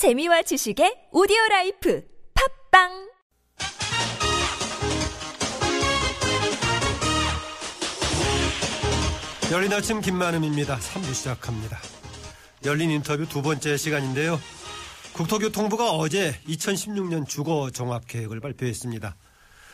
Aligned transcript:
재미와 0.00 0.40
지식의 0.40 1.08
오디오 1.12 1.36
life 1.50 2.02
팟빵 2.70 2.88
열린 9.52 9.70
아침 9.74 10.00
김만흠입니다. 10.00 10.78
3부 10.78 11.12
시작합니다. 11.12 11.76
열린 12.64 12.88
인터뷰 12.88 13.28
두 13.28 13.42
번째 13.42 13.76
시간인데요. 13.76 14.40
국토교통부가 15.12 15.90
어제 15.90 16.32
2016년 16.48 17.28
주거 17.28 17.68
종합 17.70 18.06
계획을 18.06 18.40
발표했습니다. 18.40 19.14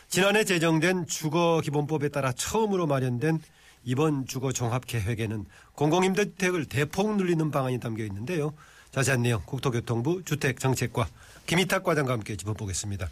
지난해 0.09 0.43
제정된 0.43 1.07
주거 1.07 1.61
기본법에 1.63 2.09
따라 2.09 2.33
처음으로 2.33 2.85
마련된 2.85 3.39
이번 3.85 4.25
주거 4.25 4.51
종합 4.51 4.85
계획에는 4.87 5.45
공공임대주택을 5.71 6.65
대폭 6.65 7.15
늘리는 7.15 7.49
방안이 7.49 7.79
담겨 7.79 8.03
있는데요. 8.03 8.53
자세한 8.97 9.21
내용 9.21 9.43
국토교통부 9.45 10.23
주택정책과 10.23 11.07
김희탁 11.45 11.83
과장과 11.83 12.13
함께 12.13 12.35
짚어보겠습니다. 12.35 13.07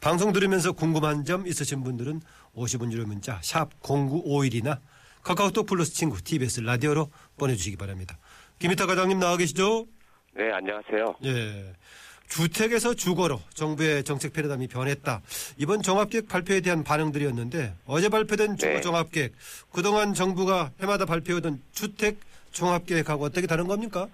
방송 0.00 0.32
들으면서 0.32 0.72
궁금한 0.72 1.24
점 1.24 1.46
있으신 1.46 1.84
분들은 1.84 2.20
50원 2.56 2.90
유료 2.90 3.06
문자 3.06 3.38
샵 3.44 3.70
0951이나 3.82 4.78
카카오톡 5.22 5.66
플러스 5.66 5.92
친구 5.92 6.20
TBS 6.20 6.62
라디오로 6.62 7.08
보내주시기 7.36 7.76
바랍니다. 7.76 8.18
김희탁 8.58 8.88
과장님 8.88 9.20
나와 9.20 9.36
계시죠? 9.36 9.86
네, 10.34 10.50
안녕하세요. 10.50 11.14
예. 11.26 11.72
주택에서 12.28 12.94
주거로 12.94 13.40
정부의 13.54 14.02
정책 14.02 14.32
패러다임이 14.32 14.66
변했다. 14.66 15.22
이번 15.56 15.82
종합계획 15.82 16.26
발표에 16.26 16.62
대한 16.62 16.82
반응들이었는데 16.82 17.76
어제 17.86 18.08
발표된 18.08 18.56
주거 18.56 18.72
네. 18.72 18.80
종합계획 18.80 19.34
그동안 19.70 20.14
정부가 20.14 20.72
해마다 20.80 21.04
발표하던 21.04 21.62
주택 21.70 22.18
종합계획하고 22.50 23.24
어떻게 23.24 23.46
다른 23.46 23.68
겁니까? 23.68 24.08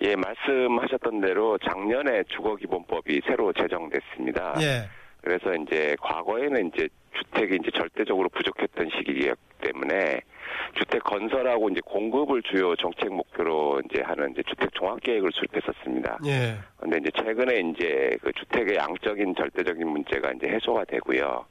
예, 0.00 0.16
말씀하셨던 0.16 1.20
대로 1.20 1.58
작년에 1.58 2.24
주거기본법이 2.28 3.22
새로 3.26 3.52
제정됐습니다. 3.52 4.54
예. 4.60 4.88
그래서 5.20 5.52
이제 5.54 5.96
과거에는 6.00 6.72
이제 6.74 6.88
주택이 7.12 7.56
이제 7.60 7.70
절대적으로 7.70 8.28
부족했던 8.30 8.90
시기였기 8.96 9.40
때문에 9.60 10.20
주택 10.74 11.04
건설하고 11.04 11.68
이제 11.70 11.80
공급을 11.84 12.42
주요 12.42 12.74
정책 12.76 13.12
목표로 13.12 13.82
이제 13.84 14.02
하는 14.02 14.32
이제 14.32 14.42
주택 14.48 14.72
종합 14.74 15.00
계획을 15.00 15.30
수립했었습니다. 15.32 16.18
예. 16.26 16.56
근데 16.78 16.98
이제 16.98 17.10
최근에 17.16 17.60
이제 17.70 18.16
그 18.22 18.32
주택의 18.32 18.76
양적인 18.76 19.34
절대적인 19.36 19.86
문제가 19.86 20.32
이제 20.32 20.48
해소가 20.48 20.84
되고요. 20.86 21.44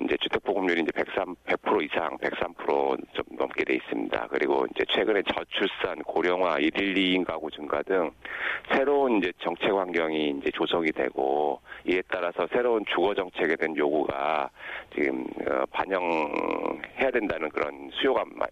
이제 0.00 0.16
주택 0.20 0.42
보급률이 0.44 0.80
이제 0.82 0.90
103, 0.92 1.34
100% 1.46 1.82
이상, 1.84 2.16
103%좀 2.18 3.24
넘게 3.36 3.64
돼 3.64 3.74
있습니다. 3.74 4.28
그리고 4.30 4.66
이제 4.74 4.84
최근에 4.88 5.22
저출산, 5.22 6.02
고령화, 6.02 6.56
1일 6.56 6.96
2인 6.96 7.24
가구 7.26 7.50
증가 7.50 7.82
등 7.82 8.10
새로운 8.74 9.18
이제 9.18 9.32
정책 9.40 9.72
환경이 9.74 10.30
이제 10.40 10.50
조성이 10.52 10.90
되고 10.92 11.60
이에 11.86 12.02
따라서 12.08 12.46
새로운 12.52 12.84
주거 12.86 13.14
정책에 13.14 13.56
대한 13.56 13.76
요구가 13.76 14.50
지금 14.94 15.26
어, 15.48 15.64
반영해야 15.72 17.10
된다는 17.12 17.48
그런 17.50 17.90
수요가 17.92 18.24
마- 18.26 18.46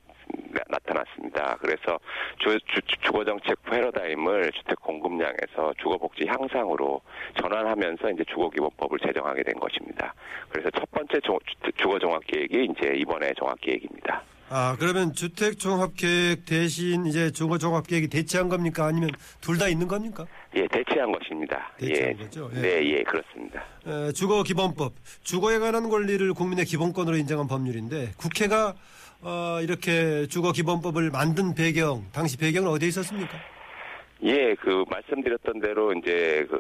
나- 0.52 0.60
나타났습니다. 0.68 1.56
그래서 1.60 1.98
주, 2.38 2.58
주, 2.66 2.80
주거 3.02 3.24
정책 3.24 3.62
패러다임을 3.64 4.52
주택 4.52 4.80
공급량에서 4.80 5.74
주거 5.78 5.96
복지 5.98 6.24
향상으로 6.26 7.00
전환하면서 7.40 8.10
이제 8.10 8.24
주거 8.28 8.50
기본법을 8.50 8.98
제정하게 9.00 9.42
된 9.42 9.54
것입니다. 9.54 10.14
그래서 10.48 10.70
첫 10.70 10.90
번째 10.90 11.20
조- 11.20 11.38
주- 11.46 11.72
주거 11.76 11.98
종합 11.98 12.22
계획이 12.26 12.68
이제 12.72 12.92
이번에 12.96 13.32
종합 13.38 13.60
계획입니다. 13.60 14.22
아, 14.52 14.74
그러면 14.80 15.12
주택 15.12 15.60
종합계획 15.60 16.44
대신 16.44 17.06
이제 17.06 17.30
주거 17.30 17.56
종합계획이 17.56 18.08
대체한 18.08 18.48
겁니까? 18.48 18.84
아니면 18.84 19.10
둘 19.40 19.58
다 19.58 19.68
있는 19.68 19.86
겁니까? 19.86 20.26
예, 20.56 20.66
대체한 20.66 21.12
것입니다. 21.12 21.70
대체한 21.78 22.14
예. 22.18 22.24
거죠? 22.24 22.50
예. 22.56 22.60
네, 22.60 22.84
예, 22.98 23.02
그렇습니다. 23.04 23.62
에, 23.86 24.10
주거 24.10 24.42
기본법, 24.42 24.94
주거에 25.22 25.60
관한 25.60 25.88
권리를 25.88 26.34
국민의 26.34 26.64
기본권으로 26.64 27.16
인정한 27.16 27.46
법률인데 27.46 28.10
국회가 28.16 28.74
어, 29.22 29.60
이렇게 29.62 30.26
주거 30.26 30.52
기본법을 30.52 31.10
만든 31.10 31.54
배경, 31.54 32.04
당시 32.12 32.38
배경은 32.38 32.68
어디에 32.70 32.88
있었습니까? 32.88 33.38
예, 34.22 34.54
그 34.54 34.84
말씀드렸던 34.90 35.60
대로 35.60 35.92
이제 35.92 36.46
그 36.50 36.58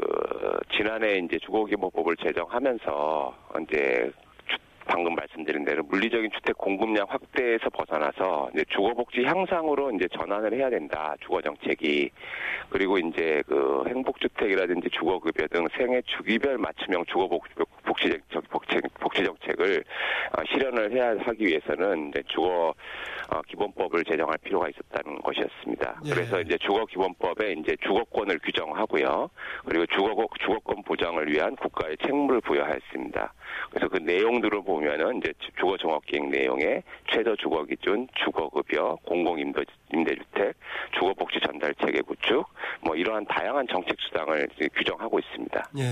지난해 0.76 1.18
이제 1.18 1.38
주거기본법을 1.44 2.16
제정하면서 2.16 3.36
이제 3.62 4.10
주- 4.48 4.56
방금 4.86 5.14
말씀드린 5.14 5.64
대로 5.64 5.82
물리적인 5.84 6.30
주택 6.32 6.56
공급량 6.56 7.06
확대에서 7.08 7.68
벗어나서 7.70 8.50
이제 8.54 8.64
주거복지 8.70 9.24
향상으로 9.24 9.90
이제 9.92 10.06
전환을 10.18 10.54
해야 10.54 10.70
된다 10.70 11.14
주거 11.22 11.40
정책이 11.42 12.10
그리고 12.70 12.96
이제 12.98 13.42
그 13.46 13.84
행복주택이라든지 13.88 14.88
주거급여 14.90 15.46
등 15.48 15.66
생애 15.76 16.00
주기별 16.16 16.56
맞춤형 16.58 17.04
주거복지 17.06 17.54
복지 17.90 18.16
복지 18.50 18.78
복지 19.00 19.24
정책을 19.24 19.82
어, 20.38 20.42
실현을 20.48 20.92
해야 20.92 21.10
하기 21.18 21.44
위해서는 21.44 22.10
이제 22.10 22.22
주거 22.28 22.72
어, 23.30 23.42
기본법을 23.42 24.04
제정할 24.04 24.38
필요가 24.38 24.68
있었다는 24.68 25.20
것이었습니다. 25.22 26.00
예. 26.04 26.10
그래서 26.10 26.40
이제 26.40 26.56
주거 26.58 26.86
기본법에 26.86 27.52
이제 27.52 27.76
주거권을 27.82 28.38
규정하고요. 28.38 29.28
그리고 29.64 29.86
주거 29.86 30.14
주거권 30.38 30.82
보장을 30.84 31.28
위한 31.32 31.56
국가의 31.56 31.96
책무를 32.04 32.40
부여하였습니다. 32.42 33.32
그래서 33.70 33.88
그 33.88 33.98
내용들을 33.98 34.62
보면은 34.62 35.18
이제 35.18 35.32
주거 35.58 35.76
종합 35.76 36.04
계획 36.06 36.28
내용에 36.28 36.82
최저 37.10 37.34
주거 37.36 37.64
기준, 37.64 38.06
주거 38.24 38.48
급여, 38.48 38.96
공공 39.04 39.38
임대 39.40 39.62
임대주택, 39.92 40.54
주거 40.92 41.12
복지 41.14 41.40
전달 41.44 41.74
체계 41.74 42.00
구축 42.02 42.46
뭐 42.82 42.94
이러한 42.94 43.24
다양한 43.26 43.66
정책 43.68 43.96
수당을 44.00 44.48
규정하고 44.76 45.18
있습니다. 45.18 45.70
예. 45.78 45.82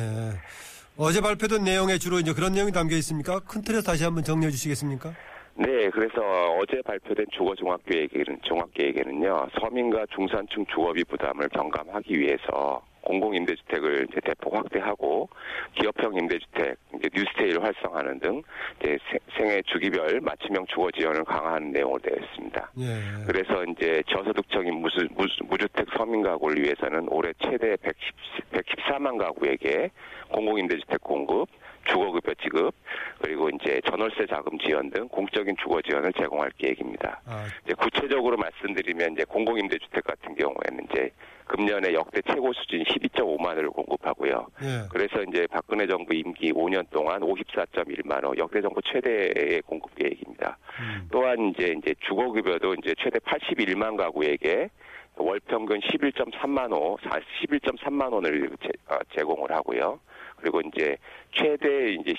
어제 1.00 1.20
발표된 1.20 1.62
내용에 1.62 1.96
주로 1.98 2.18
이제 2.18 2.32
그런 2.32 2.54
내용이 2.54 2.72
담겨 2.72 2.96
있습니까? 2.96 3.38
큰 3.38 3.62
틀에서 3.62 3.82
다시 3.82 4.02
한번 4.02 4.24
정리해 4.24 4.50
주시겠습니까? 4.50 5.14
네, 5.60 5.90
그래서 5.90 6.20
어제 6.60 6.80
발표된 6.82 7.26
주거 7.32 7.52
종합 7.56 7.84
계획에는 7.84 8.38
종합 8.42 8.72
계획에는요 8.74 9.48
서민과 9.60 10.06
중산층 10.14 10.64
주거비 10.66 11.02
부담을 11.04 11.48
경감하기 11.48 12.16
위해서 12.18 12.80
공공 13.00 13.34
임대주택을 13.34 14.06
이제 14.10 14.20
대폭 14.20 14.54
확대하고 14.54 15.28
기업형 15.74 16.14
임대주택, 16.14 16.76
이제 16.96 17.08
뉴스테이를 17.14 17.64
활성화하는 17.64 18.20
등 18.20 18.42
이제 18.80 18.98
세- 19.10 19.18
생애 19.36 19.62
주기별 19.62 20.20
맞춤형 20.20 20.66
주거 20.66 20.90
지원을 20.92 21.24
강화하는 21.24 21.72
내용으로 21.72 21.98
되어 22.00 22.14
있습니다. 22.22 22.70
예. 22.80 23.24
그래서 23.26 23.64
이제 23.64 24.02
저소득층인 24.08 24.74
무주, 24.74 25.08
무주, 25.14 25.42
무주택 25.44 25.86
서민 25.96 26.22
가구를 26.22 26.62
위해서는 26.62 27.08
올해 27.10 27.32
최대 27.40 27.76
110, 27.76 28.14
114만 28.52 29.16
가구에게 29.18 29.90
공공임대주택 30.30 31.00
공급, 31.02 31.48
주거급여 31.84 32.34
지급, 32.42 32.74
그리고 33.20 33.48
이제 33.50 33.80
전월세 33.88 34.26
자금 34.26 34.58
지원 34.58 34.90
등 34.90 35.08
공적인 35.08 35.56
주거 35.60 35.80
지원을 35.82 36.12
제공할 36.12 36.50
계획입니다. 36.58 37.20
아, 37.26 37.46
이제 37.64 37.74
구체적으로 37.74 38.36
말씀드리면 38.36 39.12
이제 39.12 39.24
공공임대주택 39.24 40.04
같은 40.04 40.34
경우에는 40.34 40.86
이제 40.90 41.10
금년에 41.48 41.94
역대 41.94 42.20
최고 42.30 42.52
수준 42.52 42.84
12.5만 42.84 43.46
원을 43.46 43.70
공급하고요. 43.70 44.46
예. 44.62 44.88
그래서 44.90 45.22
이제 45.22 45.46
박근혜 45.50 45.86
정부 45.86 46.14
임기 46.14 46.52
5년 46.52 46.88
동안 46.90 47.20
54.1만 47.20 48.24
원, 48.24 48.36
역대 48.36 48.60
정부 48.60 48.80
최대의 48.82 49.62
공급 49.62 49.94
계획입니다. 49.94 50.58
음. 50.80 51.08
또한 51.10 51.50
이제 51.50 51.74
이제 51.78 51.94
주거급여도 52.06 52.74
이제 52.74 52.94
최대 52.98 53.18
81만 53.20 53.96
가구에게 53.96 54.68
월 55.16 55.40
평균 55.40 55.80
11.3만 55.80 56.70
원, 56.70 56.96
11.3만 56.96 58.12
원을 58.12 58.50
제, 58.62 58.68
어, 58.88 58.98
제공을 59.16 59.50
하고요. 59.50 59.98
그리고 60.40 60.60
이제 60.60 60.96
최대 61.32 61.92
이제 61.92 62.14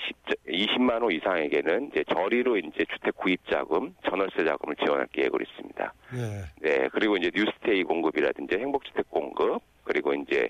10, 0.46 0.46
20만 0.46 1.02
원 1.02 1.10
이상에게는 1.12 1.90
이제 1.90 2.04
저리로 2.12 2.56
이제 2.58 2.84
주택 2.92 3.16
구입 3.16 3.40
자금, 3.50 3.94
전월세 4.08 4.44
자금을 4.44 4.76
지원할 4.76 5.06
계획으로 5.12 5.44
있습니다. 5.48 5.92
예. 6.16 6.44
네, 6.60 6.88
그리고 6.92 7.16
이제 7.16 7.30
뉴스테이 7.34 7.82
공급이라든지 7.84 8.56
행복주택 8.56 9.10
공급, 9.10 9.62
그리고 9.84 10.12
이제 10.14 10.48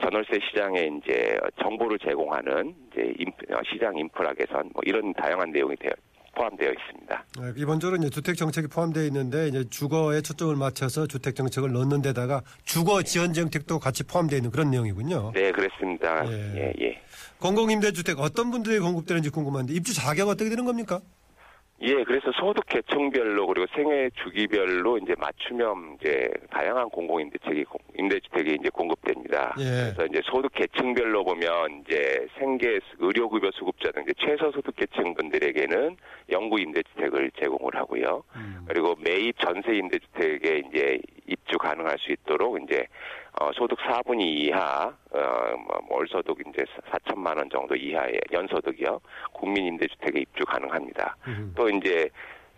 전월세 0.00 0.38
시장에 0.48 0.88
이제 0.98 1.36
정보를 1.62 1.98
제공하는 1.98 2.74
이제 2.90 3.12
인, 3.18 3.28
어, 3.50 3.60
시장 3.70 3.96
인프라 3.98 4.32
개선, 4.32 4.70
뭐 4.72 4.82
이런 4.84 5.12
다양한 5.14 5.50
내용이 5.50 5.76
되어, 5.76 5.90
포함되어 6.38 6.70
있습니다. 6.70 7.24
아, 7.40 7.52
기본적으로 7.52 7.98
이제 7.98 8.08
주택 8.10 8.36
정책이 8.36 8.68
포함되어 8.68 9.02
있는데 9.04 9.48
이제 9.48 9.64
주거에 9.68 10.20
초점을 10.20 10.54
맞춰서 10.56 11.06
주택 11.06 11.34
정책을 11.34 11.72
넣는 11.72 12.00
데다가 12.00 12.42
주거 12.64 13.02
지원 13.02 13.32
정책도 13.32 13.80
같이 13.80 14.04
포함되어 14.04 14.38
있는 14.38 14.50
그런 14.50 14.70
내용이군요. 14.70 15.32
네, 15.34 15.50
그렇습니다. 15.50 16.24
예. 16.30 16.54
예, 16.56 16.72
예. 16.80 17.00
공공임대주택 17.40 18.18
어떤 18.18 18.50
분들이 18.50 18.78
공급되는지 18.78 19.30
궁금한데 19.30 19.72
입주 19.72 19.94
자격 19.94 20.28
어떻게 20.28 20.50
되는 20.50 20.64
겁니까? 20.64 21.00
예, 21.80 22.02
그래서 22.02 22.32
소득 22.32 22.66
계층별로 22.66 23.46
그리고 23.46 23.66
생애 23.72 24.10
주기별로 24.24 24.98
이제 24.98 25.14
맞춤형 25.16 25.98
이제 26.00 26.28
다양한 26.50 26.88
공공 26.88 27.20
임대책이 27.20 27.64
임대주택이 27.96 28.56
이제 28.58 28.68
공급됩니다. 28.70 29.54
예. 29.60 29.92
그래서 29.94 30.06
이제 30.06 30.20
소득 30.24 30.52
계층별로 30.54 31.22
보면 31.24 31.84
이제 31.86 32.26
생계 32.36 32.80
의료급여 32.98 33.52
수급자 33.54 33.92
등 33.92 34.02
이제 34.02 34.12
최저소득 34.18 34.74
계층 34.74 35.14
분들에게는 35.14 35.96
영구 36.30 36.58
임대주택을 36.58 37.30
제공을 37.38 37.76
하고요. 37.76 38.24
음. 38.34 38.64
그리고 38.66 38.96
매입 38.98 39.38
전세 39.38 39.76
임대주택에 39.76 40.62
이제 40.68 40.98
입주 41.28 41.58
가능할 41.58 41.98
수 41.98 42.12
있도록 42.12 42.60
이제 42.62 42.86
어, 43.40 43.50
소득 43.52 43.78
4분위 43.78 44.22
이하, 44.22 44.92
어, 45.12 45.56
뭐, 45.56 45.78
월소득 45.88 46.40
이제 46.48 46.64
4천만 46.90 47.36
원 47.36 47.48
정도 47.50 47.76
이하의 47.76 48.20
연소득이요. 48.32 49.00
국민 49.32 49.66
임대주택에 49.66 50.20
입주 50.20 50.44
가능합니다. 50.44 51.16
음. 51.28 51.52
또 51.56 51.68
이제 51.68 52.08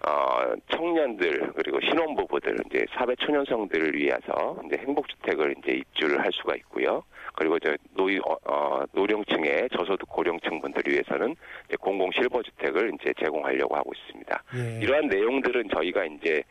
어, 0.06 0.54
청년들 0.70 1.52
그리고 1.54 1.78
신혼부부들 1.80 2.56
이제 2.66 2.86
사회 2.94 3.14
초년생들을 3.16 3.94
위해서 3.94 4.56
이제 4.64 4.78
행복주택을 4.78 5.56
이제 5.58 5.72
입주를 5.72 6.20
할 6.20 6.30
수가 6.32 6.54
있고요. 6.56 7.02
그리고 7.40 7.58
저 7.58 7.74
노이 7.94 8.18
어, 8.18 8.36
어, 8.44 8.82
노령층의 8.92 9.70
저소득 9.74 10.06
고령층 10.10 10.60
분들을 10.60 10.92
위해서는 10.92 11.34
이제 11.66 11.76
공공 11.80 12.10
실버 12.12 12.42
주택을 12.42 12.92
이제 13.00 13.14
제공하려고 13.18 13.74
하고 13.76 13.90
있습니다. 13.96 14.42
예. 14.56 14.78
이러한 14.82 15.06
내용들은 15.08 15.70
저희가 15.74 16.04
이제 16.04 16.42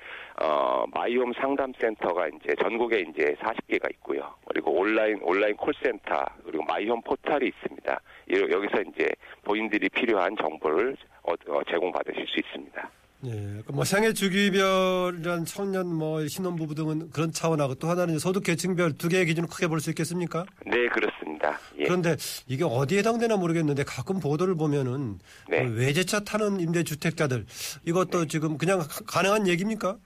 어 0.42 0.86
마이홈 0.92 1.32
상담센터가 1.34 2.30
이제 2.30 2.56
전국에 2.60 3.02
이제 3.02 3.36
40개가 3.40 3.92
있고요. 3.98 4.34
그리고 4.48 4.72
온라인 4.72 5.20
온라인 5.22 5.56
콜센터 5.58 6.26
그리고 6.44 6.64
마이홈 6.64 7.00
포털이 7.04 7.46
있습니다. 7.48 8.02
이- 8.32 8.52
여기서 8.52 8.82
이제 8.90 9.08
본인들이 9.44 9.90
필요한 9.90 10.36
정보를 10.38 10.98
어, 11.22 11.34
어, 11.50 11.64
제공받으실 11.70 12.26
수 12.28 12.40
있습니다. 12.40 12.90
예, 13.26 13.62
그뭐 13.68 13.84
생애 13.84 14.14
주기별이란 14.14 15.44
청년 15.46 15.94
뭐 15.94 16.26
신혼부부 16.26 16.74
등은 16.76 17.10
그런 17.12 17.32
차원하고 17.34 17.76
또 17.76 17.90
하나는 17.90 18.18
소득 18.18 18.44
계층별 18.44 18.94
두 18.98 19.10
개의 19.10 19.26
기준을 19.26 19.50
크게 19.50 19.68
볼 19.68 19.80
수 19.82 19.90
있겠습니까? 19.90 20.46
네 20.66 20.88
그렇습니다. 20.88 21.58
예. 21.80 21.84
그런데 21.84 22.16
이게 22.48 22.64
어디에 22.64 23.00
해당되나 23.00 23.36
모르겠는데 23.36 23.84
가끔 23.84 24.20
보도를 24.22 24.56
보면은 24.56 25.20
네. 25.50 25.66
그 25.66 25.76
외제차 25.76 26.22
타는 26.22 26.62
임대주택자들 26.62 27.46
이것도 27.86 28.28
지금 28.28 28.58
그냥 28.58 28.80
가- 28.80 28.88
가능한 29.06 29.48
얘기입니까? 29.50 29.98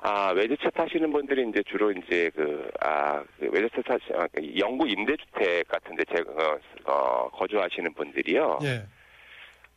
아, 0.00 0.30
외제차 0.30 0.70
타시는 0.70 1.10
분들이 1.12 1.46
이제 1.50 1.60
주로 1.68 1.90
이제 1.90 2.30
그, 2.34 2.70
아, 2.80 3.20
그 3.38 3.48
외제차 3.50 3.82
타시, 3.84 4.04
아, 4.16 4.26
그 4.32 4.40
영구 4.58 4.86
임대주택 4.88 5.66
같은데 5.68 6.04
제, 6.08 6.22
어, 6.22 6.58
어, 6.92 7.28
거주하시는 7.30 7.92
분들이요. 7.94 8.60
예. 8.62 8.86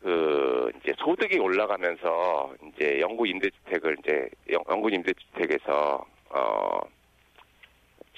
그, 0.01 0.71
이제 0.81 0.94
소득이 0.98 1.38
올라가면서 1.39 2.53
이제 2.68 3.00
영구 3.00 3.27
임대주택을 3.27 3.98
이제 4.00 4.27
영, 4.51 4.63
영구 4.69 4.89
임대주택에서, 4.89 6.03
어, 6.30 6.80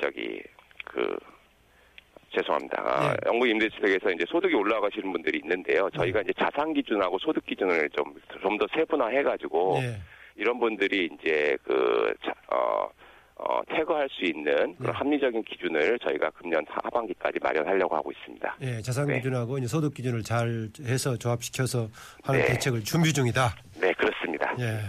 저기, 0.01 0.41
그, 0.85 1.17
죄송합니다. 2.31 2.81
아, 2.83 3.09
네. 3.13 3.17
영구 3.27 3.47
임대주택에서 3.47 4.11
이제 4.11 4.25
소득이 4.27 4.55
올라가시는 4.55 5.11
분들이 5.11 5.39
있는데요. 5.43 5.89
저희가 5.91 6.21
이제 6.21 6.31
자산 6.39 6.73
기준하고 6.73 7.19
소득 7.19 7.45
기준을 7.45 7.89
좀, 7.89 8.15
좀 8.41 8.57
더 8.57 8.65
세분화해가지고, 8.73 9.75
예. 9.81 9.97
이런 10.35 10.59
분들이 10.59 11.09
이제 11.13 11.55
그, 11.63 12.13
자- 12.25 12.33
어, 12.51 12.89
어, 13.45 13.61
태거할 13.67 14.07
수 14.09 14.23
있는 14.23 14.75
그런 14.75 14.77
네. 14.77 14.91
합리적인 14.91 15.43
기준을 15.43 15.99
저희가 15.99 16.29
금년 16.31 16.63
하반기까지 16.67 17.39
마련하려고 17.41 17.95
하고 17.95 18.11
있습니다. 18.11 18.57
예, 18.61 18.81
자산 18.81 19.07
네. 19.07 19.17
기준하고 19.17 19.57
이제 19.57 19.67
소득 19.67 19.93
기준을 19.93 20.23
잘 20.23 20.69
해서 20.81 21.17
조합시켜서 21.17 21.89
하는 22.23 22.39
네. 22.41 22.47
대책을 22.53 22.83
준비 22.83 23.11
중이다. 23.11 23.53
네, 23.81 23.91
그렇습니다. 23.93 24.55
예. 24.59 24.79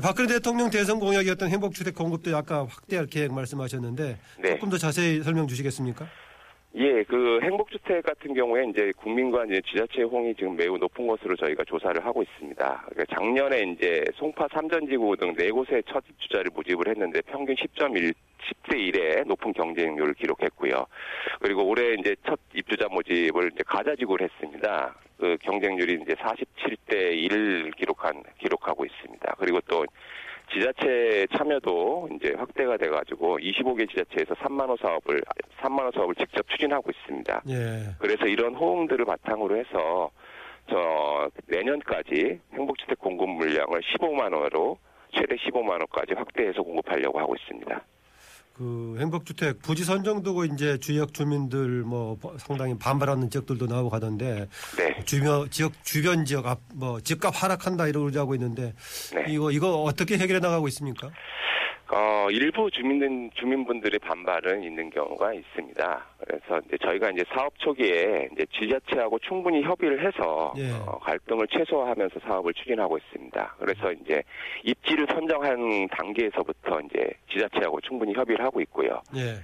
박근혜 0.00 0.34
대통령 0.34 0.70
대선 0.70 0.98
공약이었던 0.98 1.48
행복주택 1.48 1.94
공급도 1.94 2.36
아까 2.36 2.66
확대할 2.66 3.06
계획 3.06 3.32
말씀하셨는데 3.32 4.18
네. 4.38 4.50
조금 4.54 4.70
더 4.70 4.76
자세히 4.76 5.22
설명 5.22 5.46
주시겠습니까? 5.46 6.08
예, 6.76 7.04
그 7.04 7.38
행복주택 7.40 8.02
같은 8.02 8.34
경우에 8.34 8.64
이제 8.68 8.90
국민과 8.96 9.44
이제 9.44 9.60
지자체 9.60 10.02
호응이 10.02 10.34
지금 10.34 10.56
매우 10.56 10.76
높은 10.76 11.06
것으로 11.06 11.36
저희가 11.36 11.62
조사를 11.62 12.04
하고 12.04 12.20
있습니다. 12.24 12.84
그러니까 12.88 13.14
작년에 13.14 13.60
이제 13.72 14.04
송파 14.16 14.48
삼전지구 14.52 15.16
등 15.16 15.34
네 15.36 15.50
곳에 15.50 15.82
첫 15.86 16.02
입주자를 16.08 16.50
모집을 16.52 16.88
했는데 16.88 17.20
평균 17.22 17.54
10.1 17.54 18.12
10대 18.44 18.74
1의 18.92 19.24
높은 19.26 19.52
경쟁률을 19.52 20.14
기록했고요. 20.14 20.86
그리고 21.40 21.64
올해 21.64 21.94
이제 21.94 22.16
첫 22.26 22.40
입주자 22.52 22.88
모집을 22.88 23.52
이제 23.54 23.62
가자지구를 23.64 24.28
했습니다. 24.28 24.94
그 25.16 25.36
경쟁률이 25.42 26.00
이제 26.02 26.14
47대 26.14 27.14
1을 27.28 27.76
기록한 27.76 28.22
기록하고 28.38 28.84
있습니다. 28.84 29.36
그리고 29.38 29.60
또 29.68 29.84
지자체 30.52 31.26
참여도 31.36 32.08
이제 32.14 32.34
확대가 32.36 32.76
돼가지고 32.76 33.38
25개 33.38 33.88
지자체에서 33.88 34.34
3만 34.34 34.68
호 34.68 34.76
사업을 34.76 35.20
3만 35.60 35.86
호 35.86 35.90
사업을 35.92 36.14
직접 36.16 36.48
추진하고 36.48 36.90
있습니다. 36.90 37.42
예. 37.48 37.94
그래서 37.98 38.26
이런 38.26 38.54
호응들을 38.54 39.04
바탕으로 39.04 39.56
해서 39.56 40.10
저 40.68 41.30
내년까지 41.46 42.40
행복주택 42.52 42.98
공급 42.98 43.28
물량을 43.30 43.80
15만 43.80 44.32
호로 44.32 44.78
최대 45.12 45.36
15만 45.36 45.80
호까지 45.82 46.14
확대해서 46.14 46.62
공급하려고 46.62 47.18
하고 47.18 47.34
있습니다. 47.34 47.84
그 48.54 48.96
행복주택 49.00 49.62
부지 49.62 49.84
선정도고 49.84 50.44
이제 50.44 50.78
지역 50.78 51.12
주민들 51.12 51.82
뭐 51.82 52.16
상당히 52.38 52.78
반발하는 52.78 53.28
지역들도 53.28 53.66
나오고 53.66 53.90
가던데 53.90 54.48
네, 54.76 55.04
주변 55.04 55.50
지역 55.50 55.72
주변 55.82 56.24
지역 56.24 56.46
앞뭐 56.46 57.00
집값 57.00 57.34
하락한다 57.34 57.88
이러고 57.88 58.16
하고 58.16 58.34
있는데 58.36 58.72
네. 59.12 59.24
이거 59.28 59.50
이거 59.50 59.82
어떻게 59.82 60.16
해결해 60.18 60.38
나가고 60.38 60.68
있습니까? 60.68 61.10
어, 61.92 62.28
일부 62.30 62.70
주민, 62.70 63.30
주민분들의 63.34 63.98
반발은 64.00 64.62
있는 64.62 64.88
경우가 64.90 65.34
있습니다. 65.34 66.06
그래서 66.18 66.60
이제 66.66 66.78
저희가 66.78 67.10
이제 67.10 67.24
사업 67.34 67.58
초기에 67.58 68.30
이제 68.32 68.46
지자체하고 68.58 69.18
충분히 69.18 69.62
협의를 69.62 70.06
해서 70.06 70.54
예. 70.56 70.70
어, 70.72 70.98
갈등을 71.00 71.46
최소화하면서 71.48 72.20
사업을 72.20 72.54
추진하고 72.54 72.96
있습니다. 72.96 73.56
그래서 73.58 73.92
이제 73.92 74.22
입지를 74.64 75.06
선정한 75.10 75.88
단계에서부터 75.88 76.80
이제 76.80 77.12
지자체하고 77.30 77.80
충분히 77.82 78.14
협의를 78.14 78.44
하고 78.44 78.60
있고요. 78.62 79.02
예. 79.16 79.34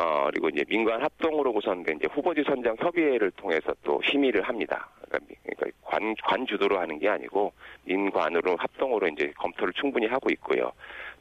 어, 0.00 0.26
그리고 0.30 0.48
이제 0.48 0.64
민관 0.68 1.02
합동으로 1.02 1.52
구성된 1.52 1.96
이제 1.96 2.06
후보지 2.12 2.44
선정 2.46 2.76
협의회를 2.78 3.30
통해서 3.32 3.74
또 3.82 4.00
심의를 4.04 4.42
합니다. 4.42 4.88
그러니까, 5.08 5.26
미- 5.28 5.36
그러니까 5.56 5.78
관, 5.82 6.14
관 6.22 6.46
주도로 6.46 6.78
하는 6.78 6.98
게 6.98 7.08
아니고 7.08 7.52
민관으로 7.84 8.56
합동으로 8.56 9.08
이제 9.08 9.32
검토를 9.36 9.72
충분히 9.72 10.06
하고 10.06 10.28
있고요. 10.30 10.70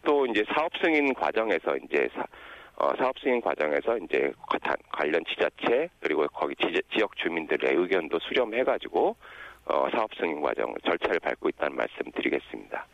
또 0.03 0.25
이제 0.27 0.43
사업 0.53 0.71
승인 0.83 1.13
과정에서 1.15 1.75
이제 1.77 2.07
사, 2.13 2.23
어, 2.75 2.95
사업 2.97 3.17
승인 3.19 3.41
과정에서 3.41 3.97
이제 3.97 4.31
관- 4.47 4.75
관련 4.91 5.23
지자체 5.25 5.89
그리고 5.99 6.27
거기 6.27 6.53
지, 6.57 6.79
지역 6.93 7.15
주민들의 7.17 7.73
의견도 7.73 8.19
수렴해가지고 8.19 9.15
어, 9.69 9.87
사업 9.91 10.13
승인 10.15 10.39
과정 10.41 10.73
절차를 10.85 11.19
밟고 11.19 11.49
있다는 11.49 11.75
말씀드리겠습니다. 11.75 12.85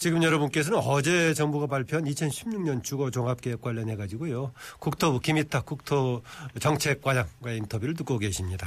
지금 0.00 0.22
여러분께서는 0.22 0.78
어제 0.78 1.34
정부가 1.34 1.66
발표한 1.66 2.06
2016년 2.06 2.82
주거 2.82 3.10
종합계획 3.10 3.60
관련해 3.60 3.96
가지고요. 3.96 4.54
국토부 4.78 5.20
김희탁 5.20 5.66
국토정책과장과 5.66 7.50
인터뷰를 7.50 7.92
듣고 7.92 8.16
계십니다. 8.16 8.66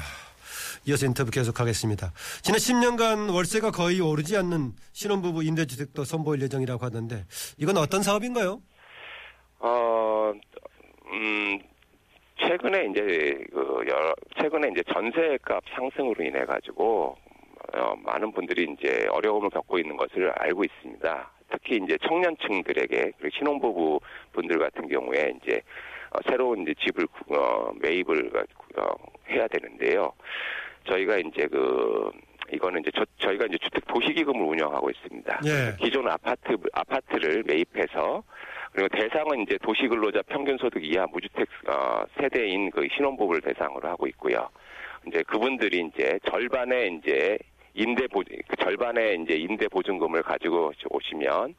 이어서 0.86 1.08
인터뷰 1.08 1.32
계속하겠습니다. 1.32 2.12
지난 2.44 2.60
10년간 2.60 3.34
월세가 3.34 3.72
거의 3.72 4.00
오르지 4.00 4.38
않는 4.38 4.74
신혼부부 4.92 5.44
임대주택도 5.44 6.04
선보일 6.04 6.44
예정이라고 6.44 6.86
하던데 6.86 7.26
이건 7.58 7.78
어떤 7.78 8.04
사업인가요? 8.04 8.62
어, 9.58 10.34
음, 11.08 11.60
최근에 12.42 12.90
이제 12.92 13.44
그 13.52 13.84
여러, 13.88 14.14
최근에 14.40 14.70
이제 14.70 14.84
전세값 14.94 15.64
상승으로 15.76 16.24
인해 16.24 16.46
가지고 16.46 17.18
어, 17.76 17.96
많은 18.04 18.32
분들이 18.32 18.68
이제 18.78 19.08
어려움을 19.10 19.50
겪고 19.50 19.80
있는 19.80 19.98
것을 19.98 20.32
알고 20.38 20.64
있습니다. 20.64 21.32
특히 21.50 21.80
이제 21.84 21.98
청년층들에게 22.08 23.12
그리고 23.20 23.30
신혼부부 23.38 24.00
분들 24.34 24.60
같은 24.60 24.88
경우에 24.88 25.34
이제 25.42 25.62
어, 26.12 26.20
새로운 26.30 26.62
이제 26.62 26.74
집을 26.80 27.08
구- 27.08 27.36
어, 27.36 27.72
매입을 27.82 28.32
어, 28.78 28.86
해야 29.30 29.48
되는데요. 29.48 30.12
저희가 30.86 31.18
이제 31.18 31.48
그 31.48 32.12
이거는 32.52 32.82
이제 32.82 32.92
저, 32.96 33.06
저희가 33.18 33.46
이제 33.46 33.58
주택 33.60 33.86
도시기금을 33.88 34.42
운영하고 34.42 34.90
있습니다. 34.90 35.40
예. 35.46 35.76
기존 35.80 36.08
아파트 36.10 36.56
아파트를 36.74 37.44
매입해서 37.48 38.22
그리고 38.74 38.90
대상은 38.90 39.42
이제 39.42 39.58
도시근로자 39.62 40.22
평균소득 40.24 40.84
이하 40.84 41.06
무주택 41.08 41.48
어, 41.68 42.04
세대인 42.20 42.70
그 42.72 42.88
신혼부부를 42.96 43.42
대상으로 43.42 43.88
하고 43.90 44.08
있고요. 44.08 44.50
이제 45.08 45.24
그분들이 45.24 45.90
이제 45.94 46.20
절반의 46.30 47.00
이제 47.00 47.38
임대 47.76 48.08
보 48.08 48.22
그 48.48 48.56
절반의 48.58 49.22
이제 49.24 49.36
임대 49.36 49.68
보증금을 49.68 50.22
가지고 50.24 50.72
오시면 50.90 51.56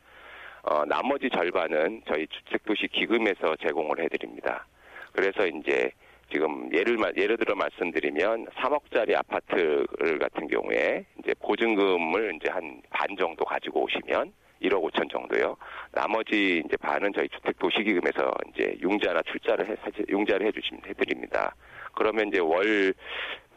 어, 0.63 0.85
나머지 0.87 1.29
절반은 1.29 2.03
저희 2.07 2.27
주택도시 2.29 2.89
기금에서 2.89 3.55
제공을 3.57 4.01
해드립니다. 4.01 4.67
그래서 5.13 5.47
이제 5.47 5.91
지금 6.33 6.71
예를 6.73 6.97
말- 6.97 7.13
예를 7.17 7.37
들어 7.37 7.55
말씀드리면 7.55 8.47
3억짜리 8.47 9.15
아파트를 9.15 10.19
같은 10.19 10.49
경우에 10.49 11.05
이제 11.19 11.35
보증금을 11.43 12.37
이제 12.37 12.51
한 12.51 12.81
반 12.91 13.15
정도 13.19 13.45
가지고 13.45 13.83
오시면 13.85 14.33
1억 14.63 14.83
5천 14.91 15.11
정도요. 15.11 15.57
나머지 15.93 16.63
이제 16.65 16.77
반은 16.79 17.13
저희 17.15 17.29
주택 17.29 17.59
도시기금에서 17.59 18.33
이제 18.55 18.75
융자나 18.81 19.21
출자를 19.23 19.69
해 19.69 19.77
융자를 20.09 20.47
해주시면 20.47 20.83
해드립니다. 20.87 21.55
그러면 21.93 22.29
이제 22.29 22.41
월 22.41 22.95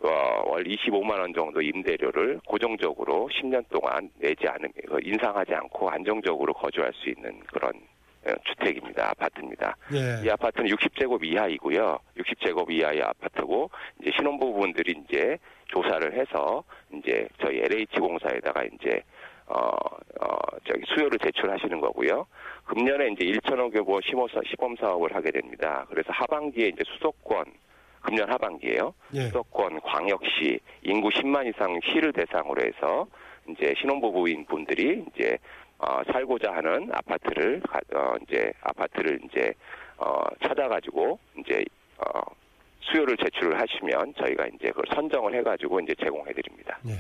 어, 0.02 0.44
월 0.52 0.64
25만 0.64 1.20
원 1.20 1.34
정도 1.34 1.62
임대료를 1.62 2.40
고정적으로 2.46 3.30
10년 3.34 3.64
동안 3.70 4.10
내지 4.20 4.48
않으 4.48 4.68
인상하지 5.02 5.54
않고 5.56 5.90
안정적으로 5.90 6.54
거주할 6.54 6.92
수 6.94 7.10
있는 7.10 7.40
그런 7.48 7.72
어, 8.28 8.32
주택입니다. 8.46 9.10
아파트입니다. 9.10 9.76
예. 9.94 10.26
이 10.26 10.30
아파트는 10.30 10.68
60제곱 10.70 11.24
이하이고요. 11.26 11.98
60제곱 12.18 12.70
이하의 12.72 13.02
아파트고 13.02 13.70
이제 14.02 14.12
신혼부부분들이 14.18 15.04
이제 15.08 15.38
조사를 15.68 16.14
해서 16.14 16.64
이제 16.94 17.28
저희 17.42 17.58
LH 17.60 18.00
공사에다가 18.00 18.64
이제 18.66 19.02
어, 19.48 19.70
어, 20.22 20.38
저기 20.66 20.84
수요를 20.94 21.18
제출하시는 21.20 21.80
거고요. 21.80 22.26
금년에 22.66 23.08
이제 23.14 23.24
1천억의 23.26 23.82
뭐 23.84 24.00
시범, 24.02 24.28
사- 24.28 24.42
시범 24.46 24.76
사업을 24.76 25.16
하게 25.16 25.32
됩니다. 25.32 25.86
그래서 25.90 26.10
하반기에 26.12 26.68
이제 26.68 26.84
수도권, 26.86 27.46
금년 28.08 28.32
하반기에요. 28.32 28.94
예. 29.16 29.22
수도권, 29.28 29.82
광역시, 29.82 30.60
인구 30.84 31.10
10만 31.10 31.46
이상 31.48 31.78
시를 31.84 32.14
대상으로 32.14 32.62
해서 32.66 33.06
이제 33.50 33.74
신혼부부인 33.80 34.46
분들이 34.46 35.04
이제 35.14 35.38
어, 35.78 36.02
살고자 36.12 36.54
하는 36.54 36.90
아파트를 36.94 37.62
가- 37.68 37.80
어, 37.94 38.16
이제 38.24 38.52
아파트를 38.62 39.20
이제 39.26 39.54
어, 39.98 40.24
찾아가지고 40.42 41.20
이제 41.40 41.64
어, 41.98 42.22
수요를 42.92 43.18
제출을 43.18 43.60
하시면 43.60 44.14
저희가 44.18 44.46
이제 44.48 44.68
그걸 44.70 44.86
선정을 44.94 45.36
해가지고 45.40 45.80
이제 45.82 45.94
제공해 46.02 46.32
드립니다. 46.34 46.80
예. 46.88 46.94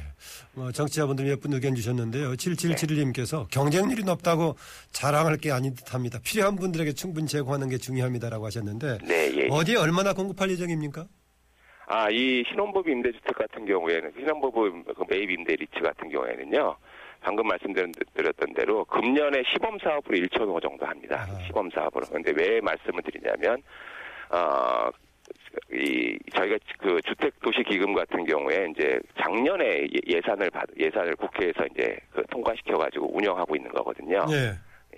어, 0.59 0.71
정치자분들 0.71 1.25
몇분 1.25 1.53
의견 1.53 1.75
주셨는데요. 1.75 2.33
7771님께서 2.33 3.49
경쟁률이 3.51 4.03
높다고 4.03 4.55
자랑할 4.91 5.37
게 5.37 5.51
아닌 5.51 5.73
듯 5.75 5.93
합니다. 5.93 6.19
필요한 6.23 6.55
분들에게 6.55 6.93
충분히 6.93 7.27
제공하는 7.27 7.69
게 7.69 7.77
중요합니다라고 7.77 8.45
하셨는데 8.45 8.99
네, 9.03 9.31
예. 9.35 9.47
어디에 9.49 9.77
얼마나 9.77 10.13
공급할 10.13 10.49
예정입니까? 10.51 11.05
아, 11.89 12.09
이 12.09 12.43
신혼부부 12.49 12.89
임대주택 12.89 13.37
같은 13.37 13.65
경우에는 13.65 14.11
신혼부부 14.17 14.83
그 14.93 15.03
매입 15.09 15.31
임대 15.31 15.55
리츠 15.55 15.79
같은 15.81 16.09
경우에는요. 16.09 16.75
방금 17.21 17.47
말씀드렸던 17.47 18.53
대로 18.55 18.83
금년에 18.85 19.43
시범 19.51 19.79
사업으로 19.79 20.17
1천호 20.17 20.61
정도 20.61 20.85
합니다. 20.85 21.25
아. 21.29 21.39
시범 21.45 21.69
사업으로. 21.71 22.05
그런데 22.07 22.33
왜 22.35 22.59
말씀을 22.61 23.01
드리냐면 23.03 23.61
어, 24.29 24.89
이 25.73 26.17
저희가 26.33 26.57
그 26.79 27.01
주택 27.03 27.39
도시 27.41 27.63
기금 27.63 27.93
같은 27.93 28.25
경우에 28.25 28.67
이제 28.71 28.99
작년에 29.21 29.65
예- 29.93 30.15
예산을 30.15 30.49
받 30.51 30.65
예산을 30.79 31.15
국회에서 31.15 31.65
이제 31.71 31.97
그 32.11 32.23
통과시켜 32.29 32.77
가지고 32.77 33.15
운영하고 33.15 33.55
있는 33.55 33.69
거거든요. 33.71 34.25
예. 34.31 34.53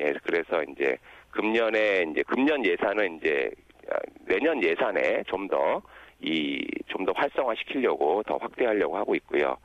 예, 0.06 0.14
그래서 0.24 0.62
이제 0.64 0.96
금년에 1.32 2.06
이제 2.12 2.24
금년 2.24 2.64
예산은 2.66 3.18
이제 3.18 3.50
아, 3.92 3.98
내년 4.28 4.62
예산에 4.64 5.24
좀 5.28 5.48
더 5.48 5.82
이 6.22 6.68
좀 6.88 7.06
더 7.06 7.14
활성화 7.16 7.56
시키려고 7.56 8.22
더 8.24 8.36
확대하려고 8.38 8.98
하고 8.98 9.16
있고요. 9.16 9.56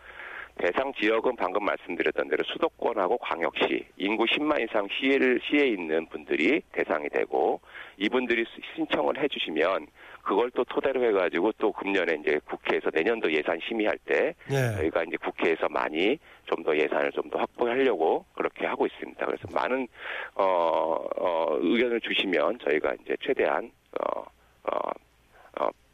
대상 0.56 0.92
지역은 0.94 1.34
방금 1.34 1.64
말씀드렸던 1.64 2.28
대로 2.28 2.44
수도권하고 2.44 3.18
광역시 3.18 3.84
인구 3.96 4.24
10만 4.24 4.62
이상 4.62 4.86
시를 4.88 5.40
시에 5.42 5.66
있는 5.66 6.06
분들이 6.06 6.60
대상이 6.70 7.08
되고 7.08 7.60
이분들이 7.96 8.44
수- 8.44 8.60
신청을 8.76 9.20
해주시면 9.20 9.88
그걸 10.24 10.50
또 10.52 10.64
토대로 10.64 11.02
해가지고 11.04 11.52
또 11.58 11.70
금년에 11.72 12.16
이제 12.20 12.40
국회에서 12.46 12.90
내년도 12.92 13.30
예산 13.32 13.58
심의할 13.68 13.98
때 14.06 14.34
예. 14.50 14.76
저희가 14.76 15.04
이제 15.04 15.16
국회에서 15.18 15.68
많이 15.68 16.18
좀 16.46 16.62
더 16.64 16.74
예산을 16.76 17.12
좀 17.12 17.28
더 17.30 17.38
확보하려고 17.38 18.24
그렇게 18.34 18.64
하고 18.66 18.86
있습니다. 18.86 19.24
그래서 19.26 19.46
많은 19.52 19.86
어, 20.34 21.04
어, 21.18 21.58
의견을 21.60 22.00
주시면 22.00 22.58
저희가 22.64 22.94
이제 23.02 23.16
최대한 23.22 23.70
어, 24.00 24.20
어, 24.20 24.24
어, 24.72 24.90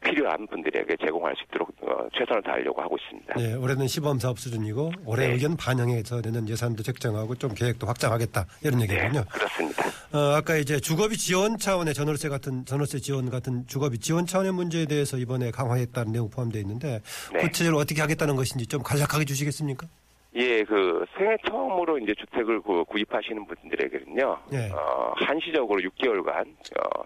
필요한 0.01 0.47
분들에게 0.47 0.95
제공할 0.97 1.35
수 1.35 1.43
있도록 1.43 1.69
어, 1.81 2.07
최선을 2.13 2.41
다하려고 2.41 2.81
하고 2.81 2.97
있습니다. 2.97 3.35
예, 3.39 3.53
올해는 3.53 3.87
시범 3.87 4.19
사업 4.19 4.39
수준이고 4.39 4.91
올해 5.05 5.27
네. 5.27 5.33
의견 5.33 5.55
반영해서 5.55 6.21
내년 6.21 6.47
예산도 6.47 6.83
책정하고 6.83 7.35
좀 7.35 7.53
계획도 7.53 7.87
확장하겠다 7.87 8.45
이런 8.63 8.79
네, 8.79 8.83
얘기군요. 8.83 9.23
그렇습니다. 9.31 9.83
어, 10.13 10.35
아까 10.35 10.57
이제 10.57 10.79
주거비 10.79 11.17
지원 11.17 11.57
차원의 11.57 11.93
전월세 11.93 12.29
같은 12.29 12.65
전월세 12.65 12.99
지원 12.99 13.29
같은 13.29 13.65
주거비 13.67 13.99
지원 13.99 14.25
차원의 14.25 14.53
문제에 14.53 14.85
대해서 14.85 15.17
이번에 15.17 15.51
강화했다는 15.51 16.11
내용 16.11 16.29
포함되어 16.29 16.61
있는데 16.61 16.99
네. 17.31 17.39
구체적으로 17.39 17.77
어떻게 17.79 18.01
하겠다는 18.01 18.35
것인지 18.35 18.67
좀 18.67 18.81
간략하게 18.83 19.25
주시겠습니까? 19.25 19.87
예, 20.35 20.63
그 20.63 21.05
생애 21.17 21.35
처음으로 21.45 21.97
이제 21.99 22.13
주택을 22.17 22.61
구, 22.61 22.85
구입하시는 22.85 23.45
분들에게는요, 23.45 24.37
네. 24.49 24.71
어, 24.71 25.13
한시적으로 25.17 25.81
6개월간 25.81 26.47
어, 26.47 27.03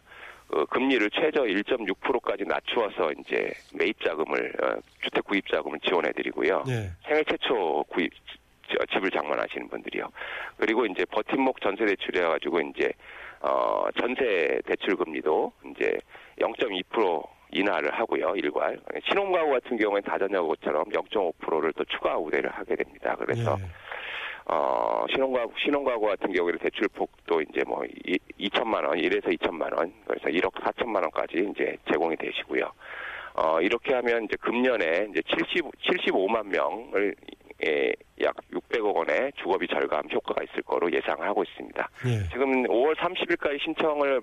그 0.47 0.65
금리를 0.67 1.09
최저 1.11 1.41
1.6%까지 1.41 2.43
낮추어서 2.45 3.11
이제 3.19 3.51
매입 3.73 3.99
자금을 4.03 4.53
어, 4.63 4.75
주택 5.01 5.23
구입 5.25 5.47
자금을 5.49 5.79
지원해 5.79 6.11
드리고요. 6.11 6.63
예. 6.67 6.91
생애 7.07 7.23
최초 7.23 7.83
구입 7.89 8.11
저, 8.67 8.85
집을 8.93 9.11
장만하시는 9.11 9.67
분들이요. 9.69 10.09
그리고 10.57 10.85
이제 10.85 11.05
버팀목 11.05 11.61
전세 11.61 11.85
대출해 11.85 12.21
가지고 12.21 12.61
이제 12.61 12.91
어 13.41 13.85
전세 13.99 14.59
대출 14.65 14.95
금리도 14.95 15.51
이제 15.71 15.97
0.2% 16.39 17.27
인하를 17.51 17.93
하고요. 17.93 18.33
일괄. 18.35 18.79
신혼가구 19.07 19.51
같은 19.51 19.77
경우에는 19.77 20.01
다전야구처럼 20.03 20.85
0.5%를 20.85 21.73
또 21.73 21.83
추가 21.85 22.17
우대를 22.17 22.49
하게 22.49 22.75
됩니다. 22.75 23.15
그래서 23.17 23.55
예. 23.59 23.65
어, 24.47 25.05
신혼가구, 25.09 25.53
신혼가구 25.57 26.05
같은 26.05 26.31
경우에는 26.31 26.59
대출폭도 26.59 27.41
이제 27.41 27.61
뭐, 27.65 27.83
이, 28.05 28.17
2천만 28.39 28.85
원, 28.85 28.97
1에서 28.97 29.35
2천만 29.39 29.75
원, 29.75 29.91
그래서 30.05 30.27
1억 30.27 30.53
4천만 30.53 31.01
원까지 31.01 31.49
이제 31.51 31.75
제공이 31.91 32.15
되시고요. 32.17 32.71
어, 33.33 33.59
이렇게 33.59 33.93
하면 33.95 34.25
이제 34.25 34.35
금년에 34.39 35.07
이제 35.09 35.21
70, 35.27 35.65
75만 35.81 36.45
명을, 36.47 37.15
예, 37.65 37.91
약 38.21 38.35
600억 38.51 38.95
원의 38.95 39.31
주거비 39.37 39.67
절감 39.67 40.03
효과가 40.11 40.43
있을 40.43 40.61
거로 40.61 40.91
예상하고 40.91 41.43
있습니다. 41.43 41.89
예. 42.05 42.29
지금 42.29 42.63
5월 42.63 42.95
30일까지 42.95 43.61
신청을 43.63 44.21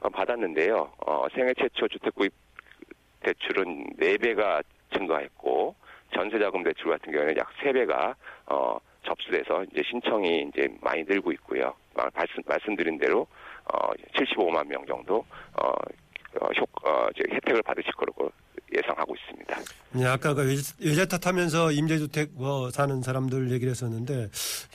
어, 0.00 0.08
받았는데요. 0.10 0.92
어, 1.06 1.26
생애 1.34 1.52
최초 1.54 1.88
주택 1.88 2.14
구입 2.14 2.32
대출은 3.20 3.96
4배가 3.98 4.62
증가했고 4.94 5.74
전세자금 6.14 6.62
대출 6.62 6.90
같은 6.90 7.12
경우에는 7.12 7.36
약 7.38 7.48
3배가 7.60 8.14
어, 8.46 8.78
접수돼서 9.06 9.64
이제 9.72 9.82
신청이 9.88 10.48
이제 10.48 10.68
많이 10.80 11.02
늘고 11.04 11.32
있고요. 11.32 11.72
아, 11.96 12.08
말씀 12.14 12.42
말씀드린 12.46 12.98
대로 12.98 13.26
어, 13.72 13.90
75만 14.14 14.66
명 14.66 14.84
정도 14.86 15.24
어, 15.54 15.68
어, 16.40 16.46
효, 16.58 16.88
어, 16.88 17.08
이제 17.14 17.22
혜택을 17.32 17.62
받으실 17.62 17.92
거라고 17.92 18.30
예상하고 18.76 19.14
있습니다. 19.14 19.56
예, 19.98 20.04
아까 20.06 20.34
그 20.34 20.42
외제, 20.46 20.74
외제 20.80 21.06
탓하면서 21.06 21.72
임대주택 21.72 22.30
뭐 22.34 22.70
사는 22.70 23.00
사람들 23.00 23.50
얘기를 23.52 23.70
했었는데 23.70 24.28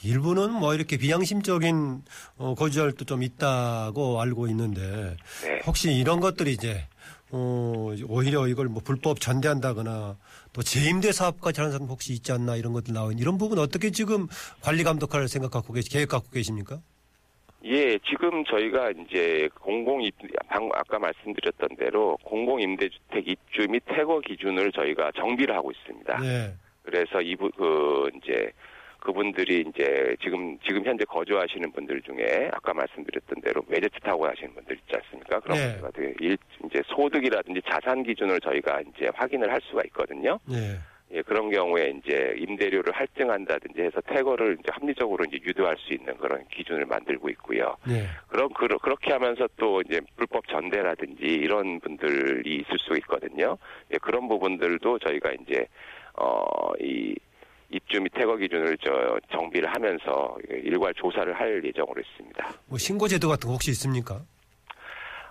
일부는 0.04 0.54
뭐 0.54 0.74
이렇게 0.74 0.98
비양심적인 0.98 2.02
어, 2.38 2.56
거주할도 2.56 3.06
좀 3.06 3.22
있다고 3.22 4.22
알고 4.22 4.48
있는데 4.48 5.18
네. 5.44 5.60
혹시 5.68 5.94
이런 5.94 6.20
것들이 6.20 6.54
이제 6.54 6.88
어, 7.32 7.94
오히려 8.08 8.48
이걸 8.48 8.68
뭐 8.68 8.82
불법 8.84 9.20
전대한다거나 9.20 10.18
또 10.54 10.62
재임대 10.62 11.12
사업까지 11.12 11.62
하는 11.62 11.72
사람 11.72 11.88
혹시 11.88 12.14
있지 12.14 12.32
않나 12.32 12.56
이런 12.56 12.74
것들 12.74 12.94
나오는 12.94 13.18
이런 13.18 13.38
부분 13.38 13.60
어떻게 13.60 13.92
지금 13.92 14.28
관리 14.62 14.84
감독할 14.84 15.28
생각 15.28 15.52
갖고 15.52 15.74
계시 15.74 15.90
계획 15.90 16.10
갖고 16.10 16.30
계십니까? 16.32 16.80
예, 17.64 17.98
지금 18.00 18.44
저희가 18.46 18.92
이제 18.92 19.48
공공 19.60 20.02
입, 20.02 20.16
방, 20.50 20.68
아까 20.74 20.98
말씀드렸던 20.98 21.78
대로 21.78 22.18
공공 22.24 22.60
임대주택 22.60 23.28
입주 23.28 23.68
및 23.70 23.84
퇴거 23.86 24.20
기준을 24.22 24.72
저희가 24.72 25.12
정비를 25.16 25.56
하고 25.56 25.72
있습니다. 25.72 26.20
네. 26.20 26.54
그래서 26.82 27.22
이부 27.22 27.52
그 27.56 28.10
이제 28.18 28.52
그분들이 29.02 29.66
이제 29.68 30.16
지금 30.22 30.58
지금 30.60 30.86
현재 30.86 31.04
거주하시는 31.06 31.72
분들 31.72 32.02
중에 32.04 32.50
아까 32.54 32.74
말씀드렸던 32.74 33.42
대로 33.42 33.64
외제차 33.68 34.00
타고 34.00 34.28
하시는 34.28 34.54
분들 34.54 34.78
있지 34.78 34.96
않습니까? 34.96 35.40
그런 35.42 35.58
네. 35.58 35.66
분들 35.66 35.82
같은 35.82 36.16
일 36.20 36.38
이제 36.66 36.82
소득이라든지 36.86 37.62
자산 37.70 38.04
기준을 38.04 38.40
저희가 38.40 38.82
이제 38.82 39.10
확인을 39.14 39.52
할 39.52 39.60
수가 39.64 39.82
있거든요. 39.88 40.40
네. 40.48 40.78
예, 41.14 41.22
그런 41.24 41.50
경우에 41.52 41.94
이제 41.98 42.36
임대료를 42.38 42.94
할증한다든지 42.94 43.82
해서 43.82 44.00
퇴거를 44.02 44.58
이제 44.60 44.70
합리적으로 44.72 45.26
이제 45.26 45.40
유도할 45.44 45.76
수 45.78 45.94
있는 45.94 46.16
그런 46.18 46.46
기준을 46.50 46.86
만들고 46.86 47.30
있고요. 47.30 47.76
네. 47.86 48.06
그럼 48.30 48.50
그, 48.54 48.68
그렇게 48.78 49.12
하면서 49.12 49.48
또 49.58 49.82
이제 49.82 50.00
불법 50.16 50.48
전대라든지 50.48 51.26
이런 51.26 51.82
분들이 51.82 52.58
있을 52.58 52.78
수 52.80 52.94
있거든요. 53.00 53.58
예, 53.94 53.98
그런 53.98 54.30
부분들도 54.30 55.00
저희가 55.00 55.32
이제 55.34 55.66
어이 56.14 57.16
입주 57.72 58.02
및 58.02 58.12
퇴거 58.14 58.36
기준을 58.36 58.78
저 58.84 59.18
정비를 59.32 59.74
하면서 59.74 60.38
일괄 60.50 60.94
조사를 60.94 61.34
할 61.34 61.64
예정으로 61.64 62.02
있습니다. 62.02 62.54
뭐 62.68 62.78
신고 62.78 63.08
제도 63.08 63.30
같은 63.30 63.48
거 63.48 63.54
혹시 63.54 63.72
있습니까? 63.72 64.22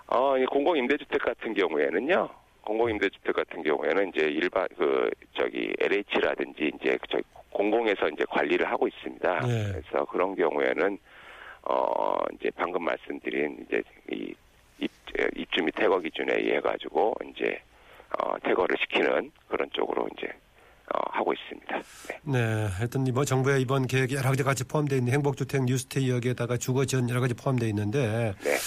어, 0.07 0.37
이 0.37 0.45
공공 0.45 0.75
임대주택 0.77 1.21
같은 1.21 1.53
경우에는요. 1.53 2.27
공공 2.63 2.89
임대주택 2.89 3.35
같은 3.35 3.63
경우에는 3.63 4.09
이제 4.09 4.25
일반 4.25 4.67
그 4.77 5.09
저기 5.33 5.71
LH라든지 5.79 6.71
이제 6.75 6.97
저 7.09 7.19
공공에서 7.51 8.09
이제 8.09 8.23
관리를 8.29 8.69
하고 8.69 8.87
있습니다. 8.87 9.39
네. 9.41 9.71
그래서 9.71 10.05
그런 10.05 10.35
경우에는 10.35 10.97
어 11.63 12.15
이제 12.33 12.49
방금 12.55 12.83
말씀드린 12.83 13.65
이제 13.67 13.83
이 14.11 14.33
입, 14.79 14.89
입주 15.35 15.63
및 15.63 15.71
퇴거 15.75 15.99
기준에 15.99 16.33
의해 16.37 16.59
가지고 16.59 17.13
이제 17.29 17.61
어 18.19 18.37
퇴거를 18.39 18.75
시키는 18.79 19.31
그런 19.47 19.69
쪽으로 19.71 20.07
이제 20.17 20.27
어, 20.27 20.33
하고 21.11 21.33
있습니다. 21.33 21.81
네. 22.07 22.19
네, 22.39 22.67
하여튼 22.77 23.03
뭐 23.13 23.25
정부의 23.25 23.61
이번 23.61 23.87
계획에 23.87 24.15
여러 24.15 24.29
가지 24.29 24.43
같이 24.43 24.63
포함되어 24.63 24.97
있는 24.97 25.13
행복주택 25.13 25.63
뉴스테이 25.65 26.09
여기에다가 26.09 26.57
주거 26.57 26.85
지원 26.85 27.09
여러 27.09 27.19
가지 27.21 27.33
포함되어 27.33 27.67
있는데 27.69 28.33
네. 28.43 28.57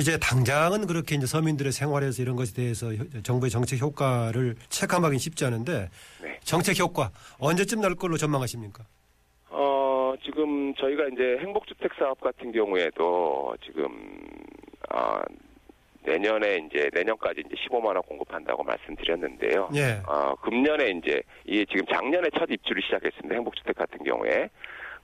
이제 0.00 0.18
당장은 0.18 0.86
그렇게 0.86 1.14
이제 1.16 1.26
서민들의 1.26 1.72
생활에서 1.72 2.22
이런 2.22 2.36
것에 2.36 2.54
대해서 2.54 2.92
효- 2.92 3.22
정부의 3.22 3.50
정책 3.50 3.80
효과를 3.80 4.56
체감하기는 4.68 5.18
쉽지 5.18 5.44
않은데 5.44 5.88
네. 6.22 6.38
정책 6.44 6.78
효과 6.78 7.10
언제쯤 7.38 7.80
날 7.80 7.94
걸로 7.94 8.16
전망하십니까? 8.16 8.84
어, 9.50 10.14
지금 10.24 10.74
저희가 10.76 11.04
이제 11.12 11.36
행복주택 11.40 11.92
사업 11.98 12.20
같은 12.20 12.52
경우에도 12.52 13.54
지금, 13.64 13.86
어, 14.94 15.20
내년에 16.04 16.66
이제, 16.66 16.90
내년까지 16.92 17.42
이제 17.46 17.54
15만 17.66 17.86
원 17.86 18.02
공급한다고 18.02 18.62
말씀드렸는데요. 18.64 19.68
예. 19.74 20.00
어, 20.06 20.34
금년에 20.36 20.90
이제, 20.90 21.22
이게 21.44 21.64
지금 21.66 21.86
작년에 21.86 22.28
첫 22.38 22.50
입주를 22.50 22.82
시작했습니다. 22.82 23.34
행복주택 23.34 23.76
같은 23.76 24.02
경우에. 24.04 24.50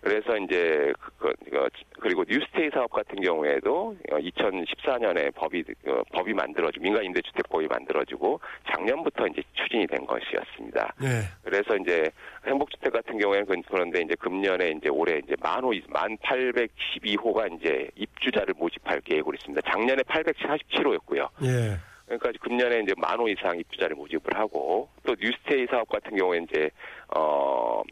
그래서 0.00 0.36
이제, 0.36 0.92
그, 1.00 1.10
그, 1.18 1.50
그, 1.50 1.68
그리고 2.00 2.24
뉴스테이 2.28 2.70
사업 2.72 2.90
같은 2.92 3.20
경우에도 3.20 3.96
2014년에 4.10 5.34
법이, 5.34 5.64
어, 5.86 6.02
법이 6.12 6.32
만들어지고, 6.34 6.82
민간 6.82 7.04
임대주택 7.04 7.48
법이 7.48 7.66
만들어지고, 7.66 8.40
작년부터 8.70 9.26
이제 9.26 9.42
추진이 9.54 9.86
된 9.88 10.06
것이었습니다. 10.06 10.94
예. 11.02 11.06
그래서 11.42 11.76
이제 11.76 12.10
행복주택 12.46 12.92
같은 12.92 13.18
경우에는 13.18 13.46
그- 13.46 13.60
그런데 13.68 14.00
이제 14.02 14.14
금년에 14.14 14.70
이제 14.76 14.88
올해 14.88 15.18
이제 15.18 15.34
만호 15.40 15.72
만 15.88 16.16
812호가 16.18 17.52
이제 17.58 17.88
입주자를 17.96 18.54
모집할 18.56 19.00
계획으로 19.00 19.34
있습니다. 19.34 19.68
작년에 19.70 20.02
847호였고요. 20.02 21.28
예. 21.42 21.76
그러니까 22.06 22.30
금년에 22.40 22.80
이제 22.80 22.94
만호 22.96 23.28
이상 23.28 23.58
입주자를 23.58 23.94
모집을 23.96 24.34
하고 24.38 24.88
또 25.04 25.14
뉴스테이 25.20 25.66
사업 25.66 25.88
같은 25.90 26.16
경우에 26.16 26.38
이제 26.48 26.70
어 27.14 27.82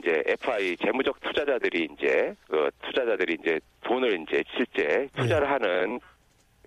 이제 0.00 0.22
FI 0.26 0.76
재무적 0.78 1.20
투자자들이 1.20 1.88
이제 1.92 2.34
그 2.48 2.70
투자자들이 2.82 3.38
이제 3.40 3.60
돈을 3.82 4.20
이제 4.22 4.42
실제 4.56 5.08
투자를 5.16 5.50
하는 5.50 6.00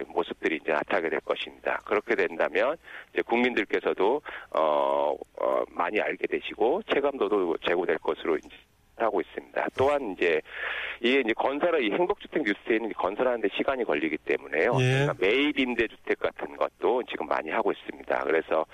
모습들이 0.08 0.60
이제 0.62 0.72
나타나게 0.72 1.10
될 1.10 1.20
것입니다. 1.22 1.80
그렇게 1.86 2.16
된다면 2.16 2.75
이제 3.13 3.22
국민들께서도 3.22 4.22
어, 4.52 5.16
어, 5.40 5.63
많이 5.70 6.00
알게 6.00 6.28
되시고 6.28 6.82
체감도도 6.92 7.58
제고될 7.66 7.98
것으로 8.00 8.38
이제 8.38 8.50
하고 8.98 9.22
있습니다. 9.22 9.68
또한 9.78 10.13
이제 10.16 10.40
이게 11.02 11.22
이제 11.22 11.34
건설의 11.34 11.88
이 11.88 11.92
행복주택 11.92 12.44
뉴스에는 12.44 12.94
건설하는데 12.94 13.48
시간이 13.56 13.84
걸리기 13.86 14.18
때문에요. 14.18 14.78
예. 14.80 14.92
그러니까 14.92 15.13
매입 15.20 15.60
임대주택 15.60 16.20
같은 16.20 16.56
것도 16.56 17.04
지금 17.10 17.28
많이 17.28 17.50
하고 17.50 17.72
있습니다. 17.72 18.24
그래서 18.24 18.66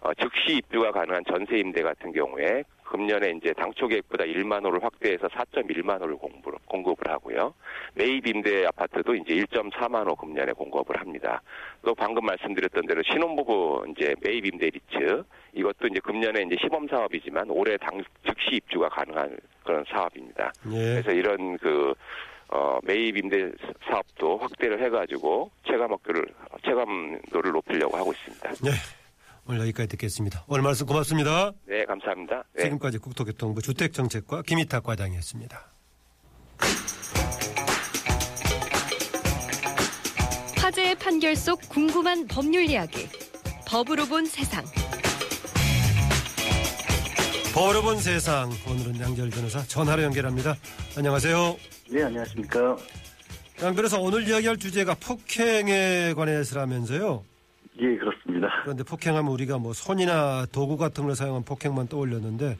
어, 0.00 0.14
즉시 0.14 0.56
입주가 0.56 0.90
가능한 0.90 1.24
전세 1.28 1.58
임대 1.58 1.82
같은 1.82 2.12
경우에 2.12 2.64
금년에 2.88 3.34
이제 3.36 3.52
당초 3.52 3.86
계획보다 3.86 4.24
1만 4.24 4.64
호를 4.64 4.82
확대해서 4.82 5.28
4.1만 5.28 6.00
호를 6.00 6.16
공부를, 6.16 6.58
공급을 6.66 7.10
하고요. 7.10 7.54
매입 7.94 8.26
임대 8.26 8.66
아파트도 8.66 9.14
이제 9.14 9.34
1.4만 9.34 10.08
호 10.08 10.14
금년에 10.14 10.52
공급을 10.52 10.98
합니다. 10.98 11.42
또 11.84 11.94
방금 11.94 12.24
말씀드렸던 12.24 12.86
대로 12.86 13.02
신혼부부 13.02 13.86
이제 13.90 14.14
매입 14.22 14.46
임대 14.46 14.70
리츠 14.70 15.22
이것도 15.52 15.88
이제 15.88 16.00
금년에 16.00 16.42
이제 16.42 16.56
시범 16.60 16.88
사업이지만 16.88 17.50
올해 17.50 17.76
당 17.76 18.02
즉시 18.26 18.56
입주가 18.56 18.88
가능한 18.88 19.36
그런 19.64 19.84
사업입니다. 19.88 20.52
예. 20.72 21.02
그래서 21.02 21.10
이런 21.12 21.58
그 21.58 21.94
어, 22.50 22.78
매입 22.82 23.16
임대 23.16 23.50
사업도 23.86 24.38
확대를 24.38 24.82
해가지고 24.84 25.50
체감 25.66 25.92
학교를 25.92 26.24
체감도를 26.64 27.52
높이려고 27.52 27.96
하고 27.96 28.12
있습니다. 28.12 28.50
예. 28.66 28.97
오늘 29.48 29.62
여기까지 29.62 29.88
듣겠습니다. 29.88 30.44
오늘 30.46 30.62
말씀 30.62 30.86
고맙습니다. 30.86 31.52
네, 31.66 31.82
감사합니다. 31.86 32.44
네. 32.54 32.64
지금까지 32.64 32.98
국토교통부 32.98 33.62
주택정책과 33.62 34.42
김희탁 34.42 34.82
과장이었습니다. 34.82 35.72
화제의 40.58 40.96
판결 40.96 41.34
속 41.34 41.60
궁금한 41.70 42.26
법률 42.26 42.64
이야기. 42.64 43.08
법으로 43.66 44.04
본 44.04 44.26
세상. 44.26 44.62
법으로 47.54 47.80
본 47.80 47.98
세상 47.98 48.50
오늘은 48.68 49.00
양절 49.00 49.30
변호사 49.30 49.62
전화로 49.62 50.02
연결합니다. 50.02 50.56
안녕하세요. 50.94 51.56
네, 51.90 52.02
안녕하십니까. 52.02 52.76
양 53.62 53.74
변호사 53.74 53.98
오늘 53.98 54.28
이야기할 54.28 54.58
주제가 54.58 54.94
폭행에 55.00 56.12
관해서라면서요. 56.14 57.24
예, 57.80 57.96
그렇습니다. 57.96 58.48
그런데 58.62 58.82
폭행하면 58.84 59.30
우리가 59.32 59.58
뭐 59.58 59.72
손이나 59.72 60.46
도구 60.52 60.76
같은 60.76 61.04
걸 61.04 61.14
사용한 61.14 61.44
폭행만 61.44 61.88
떠올렸는데 61.88 62.56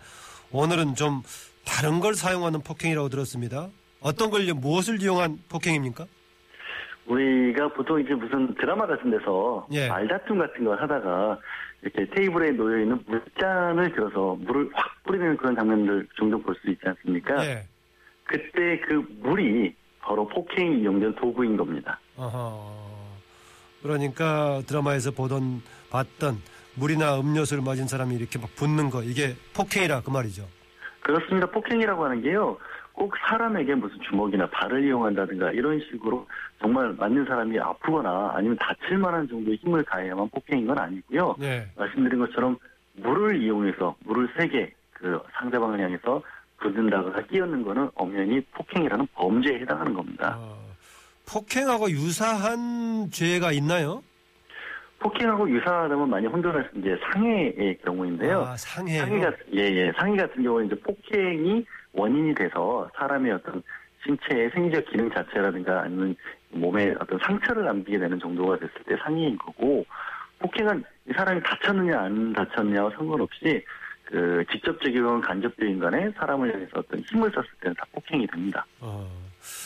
오늘은 0.52 0.94
좀 0.94 1.22
다른 1.66 2.00
걸 2.00 2.14
사용하는 2.14 2.60
폭행이라고 2.60 3.08
들었습니다. 3.08 3.68
어떤 4.00 4.30
걸 4.30 4.42
무엇을 4.54 5.02
이용한 5.02 5.38
폭행입니까? 5.48 6.06
우리가 7.06 7.68
보통 7.72 8.00
이제 8.00 8.14
무슨 8.14 8.54
드라마 8.54 8.86
같은 8.86 9.10
데서 9.10 9.66
예. 9.72 9.88
말다툼 9.88 10.38
같은 10.38 10.64
걸 10.64 10.80
하다가 10.80 11.38
이렇게 11.82 12.06
테이블에 12.10 12.50
놓여 12.52 12.80
있는 12.80 13.02
물잔을 13.06 13.92
들어서 13.92 14.36
물을 14.40 14.68
확 14.74 15.02
뿌리는 15.04 15.36
그런 15.36 15.56
장면들 15.56 16.06
종종 16.16 16.42
볼 16.42 16.54
수 16.56 16.70
있지 16.70 16.80
않습니까? 16.86 17.44
예. 17.46 17.66
그때 18.24 18.78
그 18.86 19.04
물이 19.20 19.74
바로 20.00 20.26
폭행이 20.28 20.80
이용된 20.82 21.14
도구인 21.16 21.56
겁니다. 21.56 21.98
어허. 22.16 22.87
그러니까 23.82 24.62
드라마에서 24.66 25.10
보던 25.10 25.62
봤던 25.90 26.36
물이나 26.74 27.18
음료수를 27.20 27.62
맞은 27.62 27.88
사람이 27.88 28.14
이렇게 28.14 28.38
막 28.38 28.54
붓는 28.54 28.90
거 28.90 29.02
이게 29.02 29.34
폭행이라 29.54 30.02
그 30.02 30.10
말이죠. 30.10 30.46
그렇습니다. 31.00 31.46
폭행이라고 31.46 32.04
하는 32.04 32.22
게요. 32.22 32.58
꼭 32.92 33.14
사람에게 33.16 33.76
무슨 33.76 33.96
주먹이나 34.00 34.48
발을 34.50 34.84
이용한다든가 34.84 35.52
이런 35.52 35.80
식으로 35.80 36.26
정말 36.60 36.92
맞는 36.98 37.26
사람이 37.26 37.58
아프거나 37.58 38.32
아니면 38.34 38.56
다칠 38.58 38.98
만한 38.98 39.28
정도의 39.28 39.56
힘을 39.58 39.84
가해야만 39.84 40.28
폭행인 40.30 40.66
건 40.66 40.78
아니고요. 40.78 41.36
네. 41.38 41.70
말씀드린 41.76 42.18
것처럼 42.18 42.58
물을 42.94 43.40
이용해서 43.40 43.94
물을 44.04 44.28
세게 44.36 44.74
그 44.92 45.20
상대방을 45.34 45.80
향해서 45.80 46.20
붓는다거나 46.58 47.22
끼얹는 47.26 47.62
거는 47.62 47.88
엄연히 47.94 48.40
폭행이라는 48.52 49.06
범죄에 49.14 49.60
해당하는 49.60 49.94
겁니다. 49.94 50.36
어, 50.36 50.67
폭행하고 51.28 51.90
유사한 51.90 53.10
죄가 53.10 53.52
있나요? 53.52 54.02
폭행하고 54.98 55.48
유사하다면 55.48 56.10
많이 56.10 56.26
혼돈할 56.26 56.70
수 56.72 56.78
이제 56.78 56.98
상해의 57.12 57.78
경우인데요. 57.84 58.40
아, 58.40 58.56
상해요. 58.56 59.04
상해 59.04 59.20
같 59.20 59.34
예예 59.52 59.92
상해 59.96 60.16
같은 60.16 60.42
경우는 60.42 60.66
이제 60.66 60.76
폭행이 60.80 61.64
원인이 61.92 62.34
돼서 62.34 62.90
사람의 62.96 63.32
어떤 63.32 63.62
신체의 64.04 64.50
생리적 64.50 64.90
기능 64.90 65.10
자체라든가 65.10 65.82
아니면 65.82 66.16
몸에 66.50 66.94
어떤 66.98 67.18
상처를 67.20 67.64
남기게 67.64 67.98
되는 67.98 68.18
정도가 68.18 68.56
됐을 68.56 68.74
때 68.86 68.96
상해인 69.04 69.36
거고 69.38 69.84
폭행은 70.40 70.82
이 71.08 71.12
사람이 71.12 71.42
다쳤느냐 71.42 72.00
안 72.00 72.32
다쳤느냐와 72.32 72.90
상관없이 72.96 73.62
그 74.04 74.42
직접적이건 74.50 75.20
간접적인 75.20 75.78
간에 75.78 76.10
사람을 76.16 76.52
향해서 76.54 76.70
어떤 76.76 77.00
힘을 77.00 77.30
썼을 77.30 77.46
때는 77.60 77.74
다 77.76 77.84
폭행이 77.92 78.26
됩니다. 78.26 78.64
어, 78.80 79.06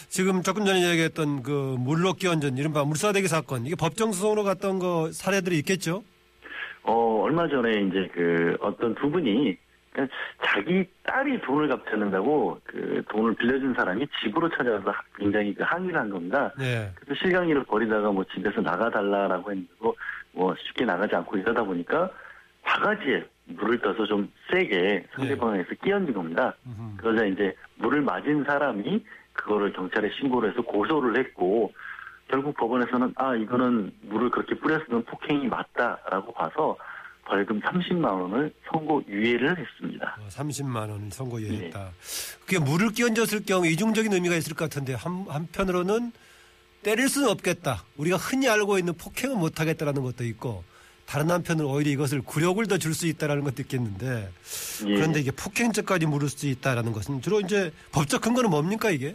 지금 0.08 0.42
조금 0.42 0.64
전에 0.64 0.90
얘기했던 0.90 1.42
그 1.42 1.76
물로 1.78 2.12
끼얹은 2.14 2.58
이른바 2.58 2.84
물사대기 2.84 3.28
사건 3.28 3.66
이게 3.66 3.74
법정 3.76 4.12
소송으로 4.12 4.44
갔던 4.44 4.78
거 4.78 5.10
사례들이 5.12 5.58
있겠죠? 5.58 6.02
어, 6.82 7.22
얼마 7.22 7.48
전에 7.48 7.70
이제 7.82 8.08
그 8.12 8.56
어떤 8.60 8.94
두 8.96 9.10
분이 9.10 9.56
그러니까 9.92 10.16
자기 10.44 10.84
딸이 11.04 11.40
돈을 11.42 11.68
갚지 11.68 11.90
않는다고 11.92 12.58
그 12.64 13.02
돈을 13.10 13.34
빌려준 13.34 13.74
사람이 13.74 14.06
집으로 14.22 14.48
찾아와서 14.50 14.92
굉장히 15.16 15.54
그 15.54 15.62
항의를 15.62 16.00
한 16.00 16.10
겁니다. 16.10 16.52
네. 16.58 16.90
그래서 16.96 17.20
실강의를 17.20 17.64
벌이다가 17.64 18.10
뭐 18.10 18.24
집에서 18.34 18.60
나가달라라고 18.60 19.50
했는데 19.50 19.70
뭐 20.32 20.54
쉽게 20.66 20.84
나가지 20.84 21.14
않고 21.14 21.36
이러다 21.36 21.62
보니까 21.62 22.10
바가지에 22.62 23.24
물을 23.44 23.78
떠서 23.80 24.06
좀 24.06 24.30
세게 24.50 25.06
상대방에서 25.14 25.68
끼얹은 25.84 26.12
겁니다. 26.14 26.54
그러자 26.96 27.26
이제 27.26 27.54
물을 27.76 28.00
맞은 28.00 28.44
사람이 28.44 29.04
그거를 29.32 29.72
경찰에 29.72 30.10
신고를 30.18 30.50
해서 30.50 30.62
고소를 30.62 31.18
했고 31.18 31.72
결국 32.28 32.56
법원에서는 32.56 33.14
아 33.16 33.34
이거는 33.34 33.92
물을 34.02 34.30
그렇게 34.30 34.54
뿌렸으면 34.54 35.04
폭행이 35.04 35.48
맞다라고 35.48 36.32
봐서 36.32 36.76
벌금 37.24 37.60
30만 37.60 38.04
원을 38.04 38.52
선고 38.70 39.02
유예를 39.06 39.56
했습니다. 39.56 40.16
어, 40.20 40.26
30만 40.28 40.90
원을 40.90 41.10
선고유예했다. 41.10 41.78
네. 41.78 41.90
그게 42.40 42.58
물을 42.58 42.90
끼얹었을 42.90 43.44
경우 43.46 43.66
이중적인 43.66 44.12
의미가 44.12 44.34
있을 44.36 44.54
것 44.54 44.68
같은데 44.68 44.94
한, 44.94 45.24
한편으로는 45.28 46.12
때릴 46.82 47.08
수는 47.08 47.28
없겠다. 47.28 47.84
우리가 47.96 48.16
흔히 48.16 48.48
알고 48.48 48.78
있는 48.78 48.94
폭행은 48.94 49.38
못하겠다라는 49.38 50.02
것도 50.02 50.24
있고 50.24 50.64
다른 51.06 51.30
한편으로 51.30 51.68
오히려 51.68 51.90
이것을 51.90 52.22
굴욕을 52.22 52.66
더 52.66 52.78
줄 52.78 52.94
수 52.94 53.06
있다라는 53.06 53.44
것도 53.44 53.62
있겠는데 53.62 54.30
예. 54.86 54.94
그런데 54.94 55.20
이게 55.20 55.30
폭행죄까지 55.30 56.06
물을 56.06 56.28
수 56.28 56.46
있다라는 56.46 56.92
것은 56.92 57.20
주로 57.20 57.40
이제 57.40 57.70
법적 57.92 58.22
근거는 58.22 58.50
뭡니까 58.50 58.90
이게? 58.90 59.14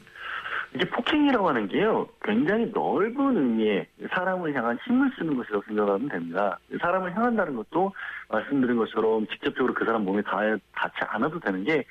이게 0.76 0.88
폭행이라고 0.89 1.47
하는 1.47 1.67
게요, 1.69 2.08
굉장히 2.23 2.69
넓은 2.73 3.38
의미의 3.38 3.88
사람을 4.13 4.54
향한 4.54 4.78
힘을 4.86 5.10
쓰는 5.17 5.38
것이라고 5.38 5.63
생각하면 5.65 6.10
됩니다. 6.10 6.60
사람을 6.82 7.15
향한다는 7.15 7.56
것도 7.56 7.93
말씀드린 8.30 8.76
것처럼 8.78 9.26
직접적으로 9.28 9.73
그 9.73 9.86
사람 9.86 10.04
몸에 10.04 10.21
닿, 10.23 10.60
닿지 10.76 10.97
않아도 11.08 11.39
되는 11.39 11.63
게, 11.63 11.86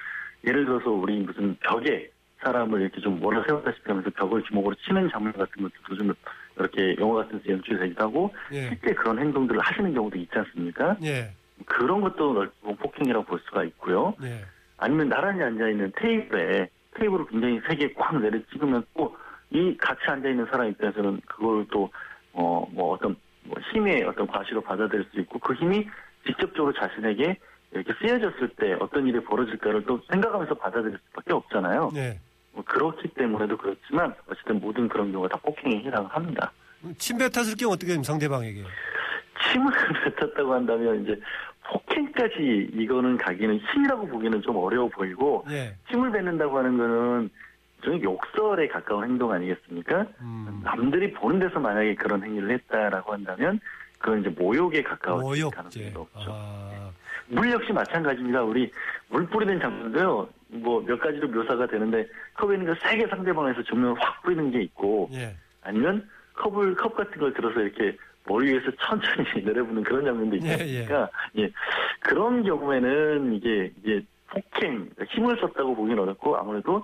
예를 0.47 0.67
들어서 0.67 0.91
우리 0.91 1.19
무슨 1.21 1.57
벽에 1.61 2.11
사람을 2.45 2.83
이렇게 2.83 3.01
좀 3.01 3.19
몰아 3.19 3.43
세웠다시피 3.49 3.85
하면서 3.89 4.11
벽을 4.11 4.43
주먹으로 4.45 4.75
치는 4.87 5.09
장면 5.11 5.33
같은 5.33 5.63
것도 5.63 5.97
좀 5.97 6.13
이렇게 6.59 6.97
영화 6.99 7.23
같은 7.23 7.38
데서 7.38 7.53
연출이 7.53 7.79
되기도 7.79 8.05
하고, 8.05 8.35
예. 8.53 8.69
실제 8.69 8.95
그런 8.95 9.19
행동들을 9.19 9.61
하시는 9.61 9.92
경우도 9.95 10.19
있지 10.19 10.33
않습니까? 10.35 10.97
예. 11.03 11.33
그런 11.64 12.01
것도 12.01 12.35
넓은 12.35 12.77
폭행이라고 12.77 13.25
볼 13.25 13.40
수가 13.47 13.64
있고요. 13.64 14.14
예. 14.23 14.45
아니면 14.79 15.09
나란히 15.09 15.42
앉아 15.42 15.69
있는 15.69 15.92
테이블에 15.97 16.69
테이블을 16.95 17.27
굉장히 17.27 17.61
세게 17.69 17.95
꽉 17.95 18.19
내려 18.21 18.38
찍으면 18.53 18.85
또 18.97 19.14
이 19.51 19.77
같이 19.77 20.01
앉아 20.07 20.29
있는 20.29 20.47
사람 20.47 20.69
입장에서는 20.69 21.21
그걸 21.27 21.66
또, 21.71 21.90
어, 22.33 22.66
뭐 22.73 22.95
어떤 22.95 23.16
뭐 23.45 23.57
힘의 23.73 24.03
어떤 24.05 24.27
과시로 24.27 24.61
받아들일 24.61 25.07
수 25.12 25.21
있고 25.21 25.38
그 25.38 25.55
힘이 25.55 25.87
직접적으로 26.27 26.73
자신에게 26.75 27.38
이렇게 27.71 27.92
쓰여졌을 28.01 28.49
때 28.57 28.77
어떤 28.81 29.07
일이 29.07 29.21
벌어질까를 29.23 29.85
또 29.87 30.01
생각하면서 30.11 30.55
받아들일 30.55 30.99
수밖에 31.09 31.33
없잖아요. 31.33 31.90
예. 31.97 32.19
뭐 32.57 32.64
그렇기 32.64 33.09
때문에도 33.09 33.55
그렇지만 33.59 34.14
어쨌든 34.31 34.59
모든 34.59 34.88
그런 34.88 35.12
경우가 35.12 35.29
다 35.29 35.38
폭행에 35.45 35.85
해당합니다. 35.85 36.51
침 36.97 37.19
뱉었을 37.19 37.55
경우 37.59 37.75
어떻게? 37.75 38.03
상대방에게. 38.03 38.64
침을 39.53 39.71
뱉었다고 40.16 40.55
한다면 40.55 41.03
이제 41.03 41.21
폭행까지 41.71 42.71
이거는 42.73 43.19
가기는 43.19 43.59
힘이라고 43.59 44.07
보기는 44.09 44.40
좀 44.40 44.57
어려워 44.57 44.88
보이고 44.88 45.45
예. 45.51 45.77
침을 45.90 46.11
뱉는다고 46.11 46.57
하는 46.57 46.79
거는 46.79 47.31
좀 47.83 48.03
욕설에 48.03 48.69
가까운 48.69 49.05
행동 49.05 49.33
아니겠습니까? 49.33 50.07
음. 50.23 50.62
남들이 50.64 51.12
보는 51.12 51.38
데서 51.38 51.61
만약에 51.61 51.95
그런 51.97 52.25
행위를 52.25 52.53
했다라고 52.53 53.12
한다면 53.12 53.61
그건 53.99 54.21
이제 54.21 54.31
모욕에 54.31 54.83
가까워질 54.83 55.42
모욕죄. 55.42 55.57
가능성이 55.57 55.90
높죠. 55.90 56.31
아. 56.33 56.90
물 57.29 57.51
역시 57.51 57.73
마찬가지입니다. 57.73 58.42
우리 58.42 58.71
물 59.09 59.27
뿌리는 59.27 59.61
장면도요. 59.61 60.29
뭐 60.62 60.81
몇 60.83 60.99
가지로 61.01 61.29
묘사가 61.29 61.66
되는데 61.66 62.07
컵에 62.35 62.55
있는 62.55 62.66
거 62.73 62.81
세게 62.81 63.07
상대방에서 63.09 63.62
정면을 63.64 63.95
확 64.01 64.23
뿌리는 64.23 64.51
게 64.51 64.62
있고 64.62 65.09
예. 65.12 65.35
아니면 65.62 66.09
컵을 66.35 66.75
컵 66.77 66.95
같은 66.97 67.19
걸 67.19 67.33
들어서 67.35 67.61
이렇게 67.61 67.97
머리 68.27 68.53
위에서 68.53 68.71
천천히 68.81 69.27
내려보는 69.45 69.83
그런 69.85 70.05
장면도 70.05 70.37
있지 70.37 70.49
예, 70.49 70.53
않습니까? 70.53 71.11
예, 71.38 71.51
그런 72.01 72.42
경우에는 72.42 73.35
이게 73.35 73.73
이게 73.83 74.05
폭행 74.29 74.90
힘을 75.09 75.38
썼다고 75.40 75.75
보기는 75.77 75.99
어렵고 76.03 76.37
아무래도 76.37 76.62
좀 76.73 76.83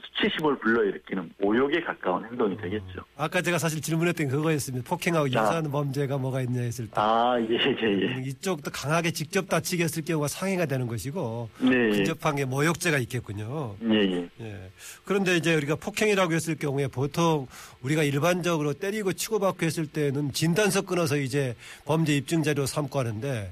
수치심을 0.00 0.58
불러일으키는 0.58 1.32
모욕에 1.38 1.80
가까운 1.82 2.24
행동이 2.24 2.56
되겠죠. 2.56 3.04
아까 3.16 3.42
제가 3.42 3.58
사실 3.58 3.80
질문했던 3.80 4.28
게 4.28 4.32
그거였습니다. 4.34 4.88
폭행하고 4.88 5.28
유사한 5.28 5.70
범죄가 5.70 6.18
뭐가 6.18 6.42
있냐 6.42 6.60
했을 6.60 6.86
때. 6.86 6.92
아, 6.96 7.36
예, 7.40 7.54
예, 7.54 8.16
예. 8.18 8.22
이쪽도 8.28 8.70
강하게 8.70 9.10
직접 9.10 9.48
다치게 9.48 9.84
했을 9.84 10.02
경우가 10.04 10.28
상해가 10.28 10.66
되는 10.66 10.86
것이고 10.86 11.48
네, 11.60 11.70
예. 11.70 11.90
근접한 11.90 12.36
게 12.36 12.44
모욕죄가 12.44 12.98
있겠군요. 12.98 13.76
예, 13.84 13.94
예. 13.94 14.28
예. 14.40 14.70
그런데 15.04 15.36
이제 15.36 15.54
우리가 15.54 15.76
폭행이라고 15.76 16.32
했을 16.32 16.56
경우에 16.56 16.88
보통 16.88 17.46
우리가 17.82 18.02
일반적으로 18.02 18.72
때리고 18.74 19.12
치고받고 19.12 19.64
했을 19.66 19.86
때는 19.86 20.32
진단서 20.32 20.82
끊어서 20.82 21.16
이제 21.16 21.54
범죄 21.84 22.16
입증 22.16 22.42
자료 22.42 22.66
삼고 22.66 22.98
하는데 22.98 23.50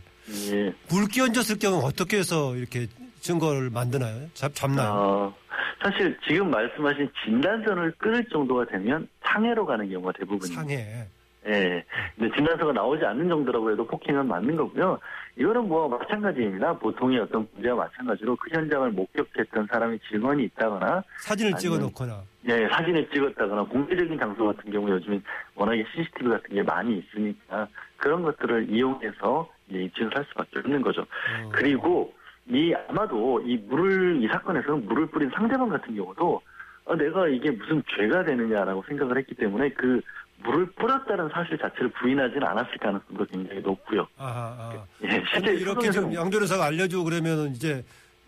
예. 0.53 0.73
물 0.89 1.09
끼얹었을 1.09 1.59
경우 1.59 1.85
어떻게 1.85 2.19
해서 2.19 2.55
이렇게 2.57 2.87
증거를 3.21 3.71
만드나요? 3.71 4.29
잡, 4.35 4.55
잡나요? 4.55 4.93
어, 4.93 5.35
사실 5.83 6.17
지금 6.27 6.51
말씀하신 6.51 7.11
진단서를 7.25 7.93
끊을 7.99 8.25
정도가 8.29 8.67
되면 8.67 9.09
상해로 9.25 9.65
가는 9.65 9.89
경우가 9.89 10.13
대부분입니다. 10.13 10.61
상해. 10.61 11.07
예. 11.47 11.83
근데 12.17 12.37
진단서가 12.37 12.73
나오지 12.73 13.03
않는 13.05 13.29
정도라고 13.29 13.73
해도 13.73 13.87
폭행은 13.87 14.29
맞는 14.29 14.57
거고요. 14.57 14.99
이거는 15.37 15.69
뭐 15.69 15.89
마찬가지입니다. 15.89 16.75
보통의 16.79 17.19
어떤 17.21 17.49
문제와 17.55 17.77
마찬가지로 17.77 18.37
그 18.37 18.51
현장을 18.55 18.91
목격했던 18.91 19.69
사람이 19.73 19.99
증언이 20.11 20.45
있다거나, 20.45 21.03
사진을 21.21 21.55
찍어 21.55 21.79
놓거나. 21.79 22.23
예, 22.47 22.69
사진을 22.69 23.09
찍었다거나, 23.09 23.65
공개적인 23.65 24.19
장소 24.19 24.45
같은 24.47 24.71
경우 24.71 24.91
요즘엔 24.91 25.23
워낙에 25.55 25.83
CCTV 25.95 26.29
같은 26.29 26.55
게 26.55 26.63
많이 26.63 26.99
있으니까 26.99 27.69
그런 27.97 28.23
것들을 28.23 28.69
이용해서 28.69 29.49
입증을 29.71 30.15
할 30.15 30.27
수밖에 30.29 30.59
없는 30.59 30.83
거죠. 30.83 31.03
어. 31.03 31.49
그리고 31.53 32.13
이 32.49 32.75
아마도 32.89 33.41
이 33.43 33.57
물을 33.69 34.23
이 34.23 34.29
사건에서 34.29 34.77
물을 34.77 35.07
뿌린 35.07 35.31
상대방 35.35 35.69
같은 35.69 35.95
경우도 35.95 36.41
어, 36.87 36.97
내가 36.97 37.29
이게 37.29 37.51
무슨 37.51 37.83
죄가 37.97 38.25
되느냐라고 38.25 38.83
생각을 38.89 39.19
했기 39.19 39.35
때문에 39.35 39.69
그 39.71 40.01
물을 40.43 40.67
뿌렸다는 40.73 41.29
사실 41.29 41.59
자체를 41.59 41.91
부인하지는 41.91 42.43
않았을 42.47 42.79
가능성도 42.79 43.27
굉장히 43.27 43.61
높고요. 43.61 44.07
아하, 44.17 44.57
아. 44.59 44.85
예, 45.05 45.23
실제 45.33 45.53
이렇게 45.53 45.91
지금 45.91 46.13
양조련사가 46.15 46.65
알려주고 46.65 47.05
그러면은 47.05 47.51
이제 47.51 47.85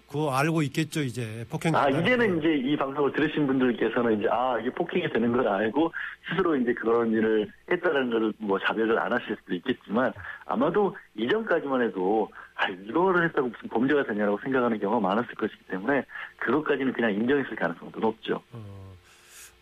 그거 0.06 0.30
알고 0.30 0.60
있겠죠 0.64 1.00
이제 1.00 1.42
폭행. 1.50 1.74
아 1.74 1.88
이제는 1.88 2.34
거. 2.34 2.38
이제 2.38 2.54
이 2.54 2.76
방송을 2.76 3.12
들으신 3.12 3.46
분들께서는 3.46 4.18
이제 4.20 4.28
아 4.30 4.58
이게 4.60 4.70
폭행이 4.70 5.08
되는 5.10 5.32
걸 5.32 5.48
알고 5.48 5.90
스스로 6.28 6.54
이제 6.54 6.74
그런 6.74 7.10
일을 7.10 7.50
했다는 7.70 8.10
걸 8.10 8.32
뭐 8.38 8.58
자백을 8.58 8.98
안 8.98 9.10
하실 9.10 9.34
수도 9.40 9.54
있겠지만 9.54 10.12
아마도 10.44 10.94
이전까지만 11.16 11.80
해도 11.80 12.28
아 12.54 12.68
이거를 12.68 13.24
했다고 13.28 13.48
무슨 13.48 13.68
범죄가 13.68 14.04
되냐라고 14.04 14.38
생각하는 14.42 14.78
경우가 14.78 15.00
많았을 15.00 15.34
것이기 15.34 15.64
때문에 15.68 16.04
그것까지는 16.38 16.92
그냥 16.92 17.12
인정했을 17.12 17.56
가능성도 17.56 18.00
높죠. 18.00 18.42
어, 18.52 18.94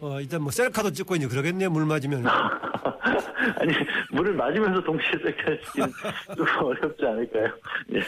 어, 0.00 0.20
일단 0.20 0.42
뭐 0.42 0.50
셀카도 0.50 0.92
찍고 0.92 1.16
이제 1.16 1.26
그러겠네요 1.26 1.70
물 1.70 1.86
맞으면. 1.86 2.24
아니 3.60 3.72
물을 4.12 4.34
맞으면서 4.34 4.82
동시에 4.82 5.12
셀카시키는 5.22 5.88
좀 6.36 6.46
어렵지 6.64 7.06
않을까요? 7.06 7.48
예. 7.94 8.00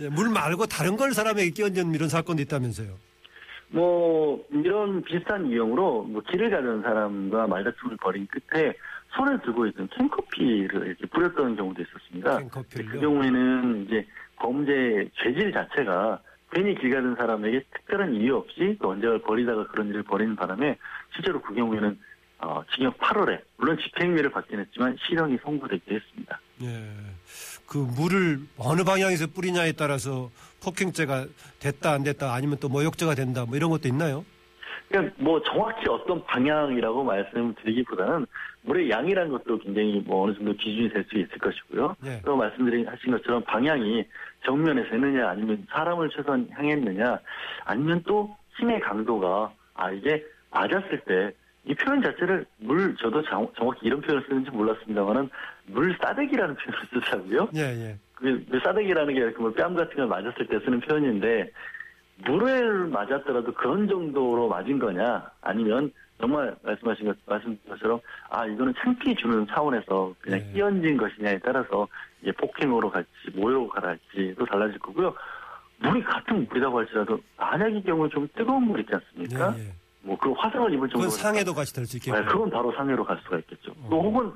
예, 0.00 0.08
물 0.08 0.28
말고 0.28 0.66
다른 0.66 0.96
걸 0.96 1.12
사람에게 1.12 1.50
끼얹은 1.50 1.94
이런 1.94 2.08
사건도 2.08 2.42
있다면서요. 2.42 2.88
뭐 3.70 4.46
이런 4.50 5.02
비슷한 5.02 5.50
유형으로 5.50 6.04
뭐 6.04 6.22
길을 6.22 6.50
가는 6.50 6.80
사람과 6.82 7.46
말다툼을 7.46 7.96
벌인 7.98 8.26
끝에 8.26 8.72
손에 9.14 9.38
들고 9.42 9.66
있던 9.66 9.88
캔커피를 9.88 10.86
이렇게 10.86 11.06
뿌렸던 11.06 11.56
경우도 11.56 11.82
있었습니다. 11.82 12.38
캔커피를요? 12.38 12.90
그 12.92 13.00
경우에는 13.00 13.86
이제 13.86 14.06
범죄 14.40 15.08
죄질 15.22 15.52
자체가 15.52 16.20
괜히 16.50 16.74
길 16.76 16.94
가는 16.94 17.14
사람에게 17.16 17.62
특별한 17.72 18.14
이유 18.14 18.36
없이 18.36 18.76
또 18.80 18.90
언제가 18.90 19.18
버리다가 19.18 19.66
그런 19.68 19.88
일을 19.88 20.02
벌이는 20.02 20.36
바람에 20.36 20.76
실제로 21.14 21.40
그 21.40 21.54
경우에는 21.54 21.98
어, 22.40 22.62
징역 22.74 22.96
8월에 22.98 23.40
물론 23.56 23.76
집행유예를 23.78 24.30
받긴 24.30 24.60
했지만 24.60 24.96
실형이 25.06 25.38
선고되기도 25.42 25.94
했습니다. 25.94 26.40
예. 26.62 26.90
그 27.66 27.78
물을 27.78 28.40
어느 28.56 28.82
방향에서 28.84 29.26
뿌리냐에 29.26 29.72
따라서 29.72 30.30
폭행죄가 30.62 31.26
됐다 31.58 31.92
안 31.92 32.04
됐다 32.04 32.32
아니면 32.32 32.56
또 32.60 32.68
모욕죄가 32.68 33.14
된다 33.14 33.44
뭐 33.44 33.56
이런 33.56 33.70
것도 33.70 33.88
있나요? 33.88 34.24
그러니까 34.88 35.14
뭐 35.18 35.42
정확히 35.42 35.88
어떤 35.88 36.24
방향이라고 36.24 37.04
말씀드리기보다는 37.04 38.26
물의 38.62 38.90
양이라는 38.90 39.30
것도 39.30 39.58
굉장히 39.58 40.02
뭐 40.06 40.24
어느 40.24 40.34
정도 40.34 40.52
기준이 40.54 40.88
될 40.90 41.04
수 41.04 41.16
있을 41.18 41.38
것이고요. 41.38 41.96
예. 42.04 42.20
또 42.24 42.36
말씀드린 42.36 42.86
하신 42.86 43.12
것처럼 43.12 43.42
방향이 43.44 44.04
정면에서 44.44 44.88
했느냐 44.90 45.28
아니면 45.28 45.66
사람을 45.70 46.10
최선 46.10 46.48
향했느냐 46.52 47.18
아니면 47.64 48.02
또 48.06 48.36
힘의 48.58 48.80
강도가 48.80 49.52
아 49.74 49.90
이게 49.90 50.24
맞았을 50.50 51.00
때 51.06 51.32
이 51.68 51.74
표현 51.74 52.00
자체를 52.02 52.46
물 52.58 52.96
저도 52.96 53.22
정, 53.24 53.46
정확히 53.56 53.86
이런 53.86 54.00
표현을 54.00 54.24
쓰는지 54.26 54.50
몰랐습니다만은 54.50 55.28
물 55.66 55.94
싸대기라는 56.00 56.56
표현을 56.56 56.86
쓰더라고요. 56.86 57.48
예, 57.56 57.60
예. 57.60 57.96
그, 58.14 58.42
그 58.50 58.58
싸대기라는 58.64 59.12
게 59.14 59.20
이렇게 59.20 59.36
뭐 59.38 59.52
뺨 59.52 59.74
같은 59.74 59.94
걸 59.94 60.06
맞았을 60.06 60.46
때 60.46 60.58
쓰는 60.64 60.80
표현인데 60.80 61.50
물을 62.24 62.86
맞았더라도 62.88 63.52
그런 63.54 63.86
정도로 63.88 64.48
맞은 64.48 64.78
거냐 64.78 65.30
아니면 65.40 65.92
정말 66.20 66.54
말씀하신 66.62 67.06
것 67.06 67.16
말씀드린 67.26 67.60
것처럼 67.68 68.00
아 68.28 68.44
이거는 68.46 68.74
창피 68.82 69.14
주는 69.14 69.46
차원에서 69.46 70.14
그냥 70.20 70.40
네. 70.40 70.52
끼얹은 70.52 70.96
것이냐에 70.96 71.38
따라서 71.38 71.86
이게 72.20 72.32
폭행으로 72.32 72.90
갈지 72.90 73.08
모욕으로 73.34 73.68
갈지도 73.68 74.44
달라질 74.46 74.78
거고요. 74.80 75.14
물이 75.80 76.02
같은 76.02 76.44
물이라고 76.48 76.78
할지라도 76.78 77.20
만약 77.36 77.68
이 77.68 77.80
경우에 77.84 78.08
좀 78.08 78.28
뜨거운 78.34 78.64
물 78.64 78.80
있지 78.80 78.92
않습니까? 78.94 79.54
예, 79.56 79.60
예. 79.60 79.72
뭐그 80.02 80.32
화상을 80.32 80.72
입을 80.72 80.88
정도로 80.88 81.10
그건 81.10 81.10
상해도 81.10 81.54
같이 81.54 81.72
될 81.72 81.86
수 81.86 81.96
있겠고. 81.98 82.18
네, 82.18 82.24
그건 82.24 82.50
바로 82.50 82.72
상해로 82.72 83.04
갈 83.04 83.18
수가 83.22 83.38
있겠죠. 83.38 83.70
어. 83.72 83.86
또 83.88 84.02
혹은 84.02 84.32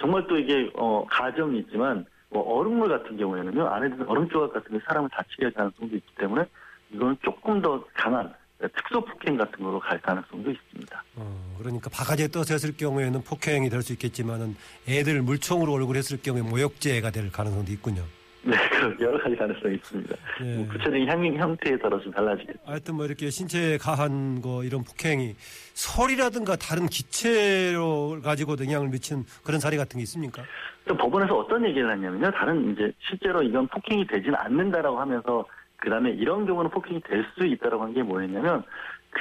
정말 0.00 0.26
또 0.26 0.36
이게 0.36 0.68
어 0.74 1.06
가정이 1.08 1.60
있지만 1.60 2.04
뭐 2.30 2.42
얼음물 2.58 2.88
같은 2.88 3.16
경우에는요 3.16 3.68
안에 3.68 3.88
드는 3.90 4.08
얼음 4.08 4.28
조각 4.30 4.52
같은 4.52 4.76
게 4.76 4.84
사람을 4.84 5.08
다치게 5.10 5.44
할 5.44 5.52
가능성도 5.52 5.94
있기 5.94 6.14
때문에 6.16 6.44
이거는 6.92 7.16
조금 7.22 7.60
더 7.62 7.82
강한 7.94 8.32
특수 8.58 9.00
폭행 9.00 9.36
같은 9.36 9.64
거로 9.64 9.78
갈 9.80 9.98
가능성도 10.02 10.50
있습니다. 10.50 11.04
어, 11.16 11.54
그러니까 11.58 11.88
바가지에 11.90 12.28
떠서 12.28 12.54
했을 12.54 12.76
경우에는 12.76 13.22
폭행이 13.22 13.70
될 13.70 13.80
수 13.82 13.92
있겠지만은 13.94 14.54
애들 14.88 15.22
물총으로 15.22 15.72
얼굴 15.72 15.96
했을 15.96 16.18
경우에 16.22 16.42
모욕죄가 16.42 17.10
될 17.10 17.32
가능성도 17.32 17.72
있군요. 17.72 18.02
네, 18.42 18.56
그런 18.70 18.98
여러 19.00 19.22
가지 19.22 19.36
가능성이 19.36 19.74
있습니다. 19.76 20.16
예. 20.42 20.56
뭐 20.56 20.66
구체적인 20.68 21.08
형, 21.08 21.24
형태에 21.36 21.76
따라 21.78 21.98
좀 22.00 22.10
달라지겠죠. 22.12 22.58
하여튼 22.64 22.94
뭐 22.96 23.04
이렇게 23.06 23.28
신체에 23.30 23.76
가한 23.78 24.40
거 24.42 24.64
이런 24.64 24.82
폭행이 24.82 25.34
설이라든가 25.74 26.56
다른 26.56 26.86
기체로 26.86 28.18
가지고도 28.22 28.64
영향을 28.64 28.88
미치는 28.88 29.24
그런 29.44 29.60
사례 29.60 29.76
같은 29.76 29.98
게 29.98 30.02
있습니까? 30.02 30.42
또 30.86 30.96
법원에서 30.96 31.34
어떤 31.38 31.64
얘기를 31.66 31.90
했냐면요. 31.92 32.30
다른 32.30 32.72
이제 32.72 32.90
실제로 33.06 33.42
이건 33.42 33.66
폭행이 33.68 34.06
되지는 34.06 34.34
않는다라고 34.38 34.98
하면서 35.00 35.44
그다음에 35.80 36.10
이런 36.10 36.46
경우는 36.46 36.70
폭행이 36.70 37.00
될 37.02 37.24
수 37.34 37.44
있다라고 37.46 37.82
한 37.84 37.92
게 37.94 38.02
뭐였냐면 38.02 38.62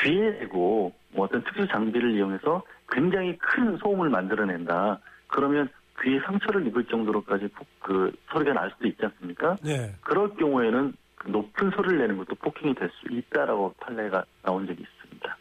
귀에 0.02 0.40
대고 0.40 0.94
뭐 1.14 1.26
어떤 1.26 1.44
특수 1.44 1.68
장비를 1.68 2.12
이용해서 2.12 2.62
굉장히 2.92 3.38
큰 3.38 3.78
소음을 3.78 4.10
만들어낸다. 4.10 5.00
그러면 5.28 5.68
귀에 6.02 6.20
상처를 6.22 6.66
입을 6.68 6.86
정도로까지 6.86 7.48
폭- 7.50 7.68
그 7.82 8.12
소리가 8.32 8.54
날 8.54 8.72
수도 8.72 8.88
있지 8.88 9.04
않습니까? 9.06 9.56
네. 9.64 9.94
그럴 10.02 10.30
경우에는 10.36 10.94
그 11.16 11.30
높은 11.30 11.72
소리를 11.72 11.98
내는 11.98 12.18
것도 12.18 12.36
폭행이 12.36 12.74
될 12.76 12.90
수 12.90 13.12
있다라고 13.14 13.74
판례가 13.80 14.24
나온 14.44 14.66
적이 14.68 14.84
있습니다. 14.84 15.38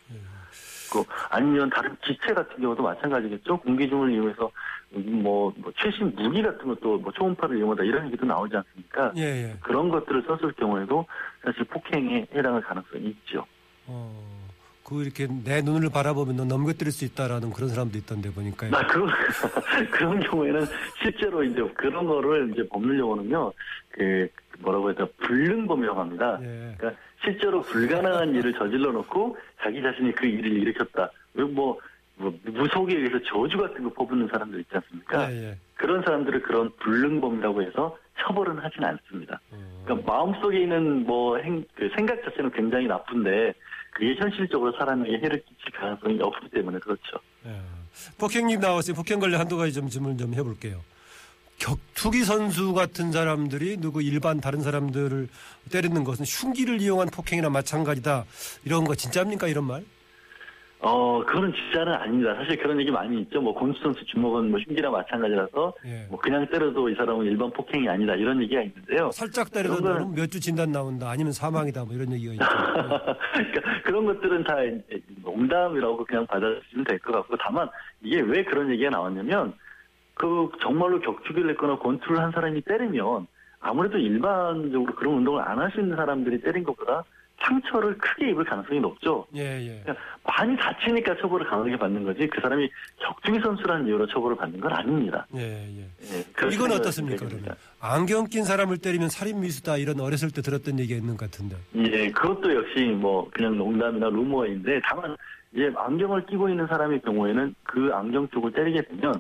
그 0.93 1.05
아니면 1.31 1.69
다른 1.71 1.95
기체 2.03 2.33
같은 2.33 2.61
경우도 2.61 2.83
마찬가지겠죠. 2.83 3.59
공기 3.59 3.89
중을 3.89 4.11
이용해서 4.11 4.51
뭐, 4.91 5.53
뭐 5.57 5.73
최신 5.77 6.15
무기 6.17 6.43
같은 6.43 6.67
것도 6.67 6.99
뭐 6.99 7.13
초음파를 7.13 7.59
이용하다 7.59 7.85
이런 7.85 8.07
얘기도 8.07 8.27
나오지 8.27 8.57
않습니까? 8.57 9.13
예, 9.17 9.23
예. 9.23 9.57
그런 9.61 9.89
것들을 9.89 10.23
썼을 10.27 10.53
경우에도 10.53 11.05
사실 11.43 11.65
폭행에 11.65 12.27
해당할 12.35 12.63
가능성이 12.63 13.09
있죠. 13.09 13.45
어, 13.87 14.39
그 14.83 15.03
이렇게 15.03 15.27
내 15.45 15.61
눈을 15.61 15.91
바라보면 15.91 16.37
너 16.37 16.45
넘겨뜨릴 16.45 16.91
수 16.91 17.05
있다라는 17.05 17.53
그런 17.53 17.69
사람도 17.69 17.99
있던데 17.99 18.31
보니까요. 18.33 18.71
아, 18.75 18.87
그, 18.87 19.05
그런 19.93 20.21
경우에는 20.21 20.65
실제로 21.03 21.45
이제 21.45 21.63
그런 21.75 22.07
거를 22.07 22.51
이제 22.53 22.67
법률 22.69 22.99
용어는요, 22.99 23.53
그, 23.91 24.29
뭐라고 24.61 24.89
해야 24.89 24.97
되나, 24.97 25.09
불능범이라고 25.19 26.01
합니다. 26.01 26.39
예. 26.41 26.75
그러니까 26.79 27.01
실제로 27.23 27.61
불가능한 27.61 28.35
일을 28.35 28.55
저질러 28.55 28.93
놓고 28.93 29.37
자기 29.61 29.83
자신이 29.83 30.13
그 30.13 30.27
일을 30.27 30.53
일으켰다. 30.53 31.11
뭐, 31.51 31.79
뭐 32.19 32.33
무속에 32.45 32.97
의해서 32.97 33.19
저주 33.25 33.57
같은 33.57 33.83
거 33.85 33.91
퍼붓는 33.91 34.29
사람들 34.33 34.61
있지 34.61 34.71
않습니까? 34.75 35.33
예, 35.33 35.51
예. 35.51 35.59
그런 35.75 36.03
사람들을 36.03 36.43
그런 36.43 36.71
불능범이라고 36.77 37.63
해서 37.63 37.97
처벌은 38.21 38.59
하진 38.59 38.85
않습니다. 38.85 39.41
어, 39.53 39.83
그러니까 39.85 40.13
마음속에 40.13 40.63
있는 40.63 41.07
뭐 41.07 41.39
행, 41.39 41.65
그 41.75 41.89
생각 41.97 42.23
자체는 42.25 42.51
굉장히 42.51 42.87
나쁜데 42.87 43.55
그게 43.93 44.15
현실적으로 44.17 44.73
사람에게 44.77 45.19
해를 45.19 45.43
끼칠 45.45 45.73
가능성이 45.73 46.21
없기 46.21 46.51
때문에 46.51 46.79
그렇죠. 46.81 47.19
예. 47.47 47.61
폭행님 48.19 48.61
나왔어요. 48.61 48.95
폭행 48.95 49.21
관련 49.21 49.41
한두 49.41 49.57
가지 49.57 49.73
좀 49.73 49.89
질문 49.89 50.19
좀 50.19 50.35
해볼게요. 50.35 50.81
격투기 51.59 52.23
선수 52.23 52.73
같은 52.73 53.11
사람들이 53.11 53.79
누구 53.79 54.01
일반 54.03 54.41
다른 54.41 54.61
사람들을 54.61 55.29
때리는 55.73 56.05
것은 56.05 56.25
흉기를 56.25 56.81
이용한 56.81 57.09
폭행이나 57.09 57.51
마찬가지다. 57.51 58.25
이런 58.65 58.85
거 58.85 58.95
진짜입니까? 58.95 59.49
이런 59.49 59.65
말? 59.65 59.85
어, 60.81 61.25
그거는 61.25 61.53
진짜는 61.53 61.93
아닙니다. 61.93 62.35
사실 62.37 62.57
그런 62.57 62.79
얘기 62.81 62.91
많이 62.91 63.21
있죠. 63.23 63.41
뭐 63.41 63.53
권수 63.53 63.81
선수 63.83 64.05
주먹은 64.07 64.51
뭐 64.51 64.61
흉기랑 64.61 64.93
마찬가지라서 64.93 65.73
예. 65.87 66.07
뭐 66.09 66.19
그냥 66.21 66.47
때려도 66.47 66.89
이 66.89 66.95
사람은 66.95 67.27
일반 67.27 67.51
폭행이 67.51 67.89
아니다 67.89 68.15
이런 68.15 68.41
얘기가 68.43 68.63
있는데요. 68.63 69.11
살짝 69.11 69.51
때려도 69.51 69.83
그런 69.83 69.97
거는- 69.97 69.99
너는 70.03 70.15
몇주 70.15 70.39
진단 70.41 70.71
나온다. 70.71 71.11
아니면 71.11 71.33
사망이다. 71.33 71.85
뭐 71.85 71.95
이런 71.95 72.13
얘기가 72.13 72.33
있죠. 72.35 72.45
그러니까 73.35 73.83
그런 73.83 74.07
것들은 74.07 74.45
다 74.45 74.55
농담이라고 75.25 76.05
그냥 76.05 76.27
받아주시면 76.27 76.85
될 76.85 76.99
것 77.01 77.13
같고 77.13 77.37
다만 77.41 77.69
이게 78.03 78.21
왜 78.21 78.45
그런 78.45 78.71
얘기가 78.71 78.91
나왔냐면 78.91 79.55
그 80.15 80.49
정말로 80.63 81.01
격투기를 81.01 81.51
했거나 81.51 81.79
권투를 81.79 82.19
한 82.21 82.31
사람이 82.31 82.61
때리면 82.63 83.27
아무래도 83.61 83.99
일반적으로 83.99 84.95
그런 84.95 85.15
운동을 85.15 85.43
안 85.43 85.59
하시는 85.59 85.95
사람들이 85.97 86.41
때린 86.41 86.63
것보다 86.63 87.03
상처를 87.41 87.97
크게 87.99 88.31
입을 88.31 88.45
가능성이 88.45 88.81
높죠. 88.81 89.27
예, 89.35 89.61
예. 89.61 89.81
그러니까 89.83 89.95
많이 90.25 90.57
다치니까 90.57 91.17
처벌을 91.21 91.47
강하게 91.47 91.77
받는 91.77 92.05
거지 92.05 92.27
그 92.27 92.41
사람이 92.41 92.69
격투기 92.99 93.41
선수라는 93.41 93.87
이유로 93.87 94.07
처벌을 94.07 94.37
받는 94.37 94.61
건 94.61 94.73
아닙니다. 94.73 95.27
예, 95.35 95.41
예. 95.41 95.89
예, 96.03 96.49
이건 96.53 96.73
어떻습니까. 96.73 97.27
그러면? 97.27 97.55
안경 97.81 98.27
낀 98.27 98.45
사람을 98.45 98.79
때리면 98.79 99.09
살인 99.09 99.41
미수다. 99.41 99.77
이런 99.77 100.01
어렸을 100.01 100.31
때 100.31 100.43
들었던 100.43 100.79
얘기가 100.81 100.99
있는 100.99 101.17
것 101.17 101.31
같은데. 101.31 101.57
예, 101.77 102.11
그것도 102.11 102.55
역시 102.55 102.85
뭐 102.87 103.29
그냥 103.33 103.57
농담이나 103.57 104.09
루머인데 104.09 104.81
다만 104.85 105.17
이제 105.53 105.73
안경을 105.77 106.27
끼고 106.27 106.49
있는 106.49 106.67
사람의 106.67 107.01
경우에는 107.03 107.55
그 107.63 107.91
안경 107.95 108.29
쪽을 108.29 108.53
때리게 108.53 108.83
되면 108.83 109.15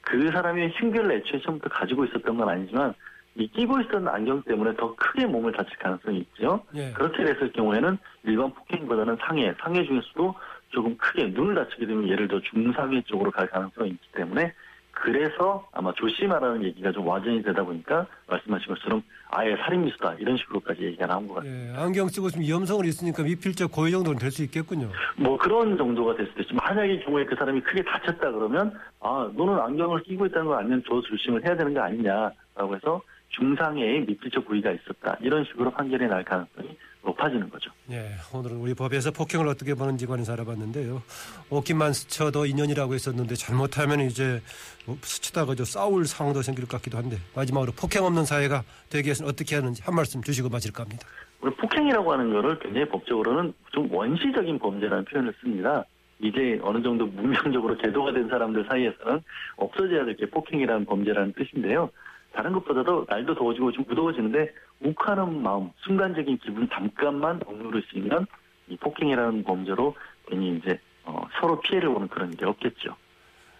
그 0.00 0.30
사람이 0.32 0.68
흉기를 0.74 1.12
애초에 1.12 1.40
처음부터 1.42 1.68
가지고 1.68 2.04
있었던 2.06 2.36
건 2.36 2.48
아니지만 2.48 2.94
이 3.38 3.46
끼고 3.46 3.80
있었던 3.80 4.08
안경 4.08 4.42
때문에 4.42 4.74
더 4.76 4.94
크게 4.96 5.26
몸을 5.26 5.52
다칠 5.52 5.78
가능성이 5.78 6.18
있죠. 6.18 6.60
예. 6.74 6.90
그렇게 6.92 7.24
됐을 7.24 7.52
경우에는 7.52 7.96
일반 8.24 8.52
폭행보다는 8.52 9.16
상해, 9.20 9.54
상해 9.60 9.84
중에서도 9.84 10.34
조금 10.70 10.96
크게 10.96 11.26
눈을 11.28 11.54
다치게 11.54 11.86
되면 11.86 12.08
예를 12.08 12.26
들어 12.26 12.40
중상해 12.40 13.00
쪽으로 13.06 13.30
갈 13.30 13.46
가능성이 13.46 13.90
있기 13.90 14.08
때문에 14.12 14.52
그래서 14.90 15.64
아마 15.70 15.92
조심하라는 15.94 16.64
얘기가 16.64 16.90
좀 16.90 17.06
와전이 17.06 17.44
되다 17.44 17.62
보니까 17.62 18.04
말씀하신 18.26 18.74
것처럼 18.74 19.00
아예 19.30 19.54
살인 19.58 19.84
미수다 19.84 20.14
이런 20.14 20.36
식으로까지 20.36 20.82
얘기가 20.82 21.06
나온 21.06 21.28
것 21.28 21.34
같아요. 21.34 21.52
예, 21.52 21.72
안경 21.76 22.08
쓰고 22.08 22.30
좀 22.30 22.42
위험성을 22.42 22.84
있으니까 22.86 23.22
미필적 23.22 23.70
고의 23.70 23.92
정도는 23.92 24.18
될 24.18 24.32
수 24.32 24.42
있겠군요. 24.42 24.88
뭐 25.16 25.38
그런 25.38 25.76
정도가 25.76 26.16
될 26.16 26.26
수도 26.26 26.42
있죠. 26.42 26.56
만약에 26.56 26.98
경우에 27.04 27.24
그 27.24 27.36
사람이 27.36 27.60
크게 27.60 27.84
다쳤다 27.84 28.32
그러면 28.32 28.74
아 28.98 29.30
너는 29.36 29.60
안경을 29.60 30.02
끼고 30.02 30.26
있다는 30.26 30.48
거 30.48 30.56
아니면 30.56 30.82
저 30.88 31.00
조심을 31.00 31.46
해야 31.46 31.56
되는 31.56 31.72
거 31.72 31.80
아니냐라고 31.80 32.74
해서 32.74 33.00
중상해의 33.30 34.00
미필적 34.06 34.44
부위가 34.46 34.70
있었다 34.72 35.16
이런 35.20 35.44
식으로 35.44 35.70
판결이 35.70 36.06
날 36.06 36.24
가능성이 36.24 36.76
높아지는 37.04 37.48
거죠. 37.48 37.70
예, 37.90 38.10
오늘은 38.34 38.56
우리 38.56 38.74
법에서 38.74 39.10
폭행을 39.12 39.46
어떻게 39.48 39.74
보는지 39.74 40.06
관해서 40.06 40.32
알아봤는데요. 40.32 41.02
옷깃만 41.50 41.92
스쳐도 41.92 42.46
인연이라고 42.46 42.94
했었는데 42.94 43.34
잘못하면 43.36 44.00
이제 44.00 44.42
뭐 44.86 44.96
스치다가 45.02 45.54
저 45.54 45.64
싸울 45.64 46.04
상황도 46.06 46.42
생길 46.42 46.66
것 46.66 46.72
같기도 46.78 46.98
한데 46.98 47.16
마지막으로 47.34 47.72
폭행 47.72 48.04
없는 48.04 48.24
사회가 48.24 48.62
되기 48.90 49.06
위해서는 49.06 49.30
어떻게 49.30 49.54
하는지 49.56 49.82
한 49.82 49.94
말씀 49.94 50.22
주시고 50.22 50.48
마칠까 50.48 50.82
합니다. 50.82 51.06
우리 51.40 51.54
폭행이라고 51.54 52.12
하는 52.12 52.32
거를 52.32 52.58
굉장히 52.58 52.88
법적으로는 52.88 53.54
좀 53.72 53.92
원시적인 53.94 54.58
범죄라는 54.58 55.04
표현을 55.04 55.32
씁니다. 55.40 55.84
이제 56.20 56.58
어느 56.62 56.82
정도 56.82 57.06
문명적으로 57.06 57.78
제도가 57.80 58.12
된 58.12 58.28
사람들 58.28 58.66
사이에서는 58.68 59.22
없어져야 59.56 60.04
될 60.04 60.16
게 60.16 60.26
폭행이라는 60.26 60.84
범죄라는 60.84 61.32
뜻인데요. 61.34 61.88
다른 62.32 62.52
것보다도 62.52 63.06
날도 63.08 63.34
더워지고 63.34 63.72
좀 63.72 63.84
무더워지는데 63.88 64.52
욱하는 64.82 65.42
마음, 65.42 65.70
순간적인 65.78 66.38
기분 66.38 66.68
잠깐만 66.70 67.40
억누를 67.46 67.82
수 67.82 67.98
있는 67.98 68.26
이 68.68 68.76
폭행이라는 68.76 69.44
범죄로 69.44 69.94
괜히 70.26 70.56
이제 70.56 70.78
어, 71.04 71.26
서로 71.40 71.58
피해를 71.60 71.88
보는 71.88 72.08
그런 72.08 72.32
일이 72.32 72.44
없겠죠. 72.44 72.94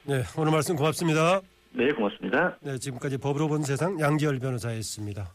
네, 0.04 0.22
오늘 0.37 0.52
말씀 0.52 0.76
고맙습니다. 0.76 1.40
네, 1.72 1.92
고맙습니다. 1.92 2.57
네, 2.61 2.78
지금까지 2.78 3.18
법으로 3.18 3.48
본 3.48 3.62
세상 3.62 3.98
양지열 3.98 4.38
변호사였습니다. 4.38 5.33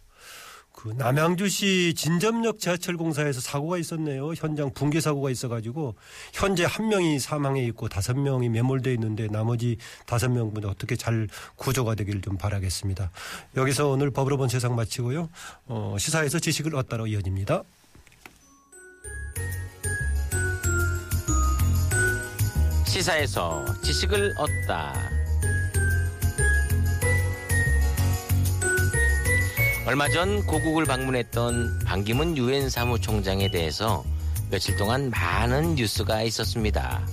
그 0.73 0.89
남양주시 0.97 1.93
진점역 1.95 2.59
지하철 2.59 2.97
공사에서 2.97 3.39
사고가 3.39 3.77
있었네요. 3.77 4.33
현장 4.33 4.73
붕괴 4.73 4.99
사고가 4.99 5.29
있어가지고 5.29 5.95
현재 6.33 6.65
한 6.65 6.89
명이 6.89 7.19
사망해 7.19 7.63
있고 7.67 7.87
다섯 7.87 8.17
명이 8.17 8.49
매몰돼 8.49 8.91
있는데 8.95 9.27
나머지 9.27 9.77
다섯 10.05 10.29
명분 10.29 10.65
어떻게 10.65 10.95
잘 10.95 11.29
구조가 11.55 11.95
되기를 11.95 12.21
좀 12.21 12.37
바라겠습니다. 12.37 13.11
여기서 13.55 13.87
오늘 13.87 14.09
법으로 14.11 14.35
본 14.37 14.49
세상 14.49 14.75
마치고요. 14.75 15.29
어, 15.67 15.95
시사에서 15.99 16.39
지식을 16.39 16.75
얻다로 16.75 17.07
이어집니다. 17.07 17.63
시사에서 22.87 23.65
지식을 23.83 24.33
얻다. 24.37 25.22
얼마 29.85 30.07
전 30.07 30.45
고국을 30.45 30.85
방문했던 30.85 31.79
반기문 31.85 32.37
유엔 32.37 32.69
사무총장에 32.69 33.51
대해서 33.51 34.05
며칠 34.49 34.77
동안 34.77 35.09
많은 35.09 35.75
뉴스가 35.75 36.21
있었습니다. 36.23 37.05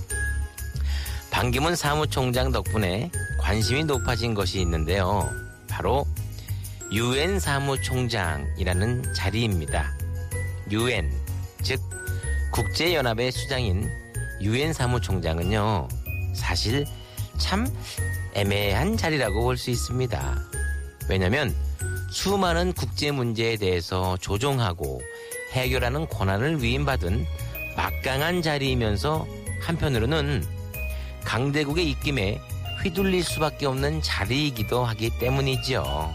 반기문 1.32 1.74
사무총장 1.74 2.52
덕분에 2.52 3.10
관심이 3.40 3.84
높아진 3.84 4.34
것이 4.34 4.60
있는데요. 4.60 5.28
바로 5.68 6.06
유엔 6.92 7.40
사무총장이라는 7.40 9.14
자리입니다. 9.14 9.92
유엔, 10.70 11.10
즉 11.62 11.80
국제연합의 12.52 13.32
수장인 13.32 13.88
유엔 14.40 14.72
사무총장은요, 14.72 15.88
사실 16.34 16.86
참 17.38 17.66
애매한 18.34 18.96
자리라고 18.96 19.42
볼 19.42 19.56
수 19.56 19.70
있습니다. 19.70 20.38
왜냐면 21.08 21.52
수많은 22.10 22.72
국제 22.72 23.12
문제에 23.12 23.56
대해서 23.56 24.16
조종하고 24.16 25.00
해결하는 25.52 26.08
권한을 26.08 26.62
위임받은 26.62 27.26
막강한 27.76 28.42
자리이면서 28.42 29.26
한편으로는 29.60 30.44
강대국의 31.24 31.88
입김에 31.90 32.40
휘둘릴 32.82 33.22
수밖에 33.22 33.66
없는 33.66 34.02
자리이기도 34.02 34.84
하기 34.84 35.18
때문이죠. 35.20 36.12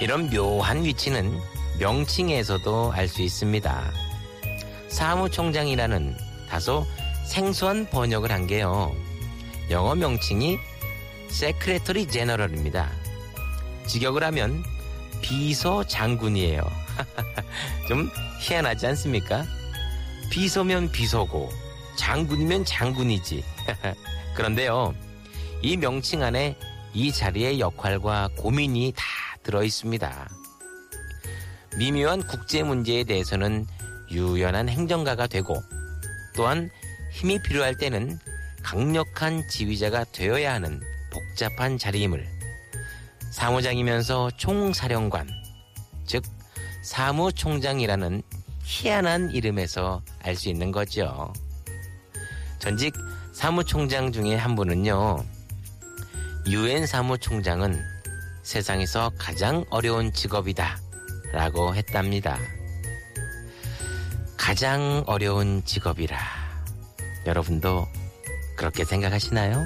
이런 0.00 0.30
묘한 0.30 0.84
위치는 0.84 1.38
명칭에서도 1.80 2.92
알 2.92 3.08
수 3.08 3.22
있습니다. 3.22 3.92
사무총장이라는 4.88 6.16
다소 6.48 6.86
생소한 7.26 7.88
번역을 7.90 8.30
한 8.30 8.46
게요. 8.46 8.94
영어 9.70 9.94
명칭이 9.94 10.58
세크레터리 11.28 12.08
제너럴입니다. 12.08 12.99
직역을 13.86 14.22
하면 14.24 14.64
비서 15.22 15.84
장군이에요. 15.84 16.62
좀 17.88 18.10
희한하지 18.40 18.86
않습니까? 18.88 19.44
비서면 20.30 20.90
비서고 20.92 21.50
장군이면 21.96 22.64
장군이지. 22.64 23.44
그런데요. 24.34 24.94
이 25.62 25.76
명칭 25.76 26.22
안에 26.22 26.56
이 26.94 27.12
자리의 27.12 27.60
역할과 27.60 28.30
고민이 28.36 28.92
다 28.96 29.04
들어 29.42 29.62
있습니다. 29.62 30.28
미묘한 31.76 32.26
국제 32.26 32.62
문제에 32.62 33.04
대해서는 33.04 33.66
유연한 34.10 34.68
행정가가 34.68 35.26
되고 35.26 35.62
또한 36.34 36.70
힘이 37.12 37.40
필요할 37.42 37.76
때는 37.76 38.18
강력한 38.62 39.46
지휘자가 39.48 40.04
되어야 40.12 40.54
하는 40.54 40.80
복잡한 41.10 41.78
자리임을 41.78 42.39
사무장이면서 43.30 44.30
총사령관, 44.36 45.28
즉 46.06 46.22
사무총장이라는 46.82 48.22
희한한 48.62 49.30
이름에서 49.30 50.02
알 50.22 50.36
수 50.36 50.48
있는 50.48 50.72
거죠. 50.72 51.32
전직 52.58 52.94
사무총장 53.32 54.12
중에 54.12 54.36
한 54.36 54.54
분은요, 54.54 55.24
유엔 56.48 56.86
사무총장은 56.86 57.80
세상에서 58.42 59.10
가장 59.18 59.64
어려운 59.70 60.12
직업이다. 60.12 60.78
라고 61.32 61.74
했답니다. 61.74 62.38
가장 64.36 65.04
어려운 65.06 65.64
직업이라. 65.64 66.18
여러분도 67.26 67.86
그렇게 68.56 68.84
생각하시나요? 68.84 69.64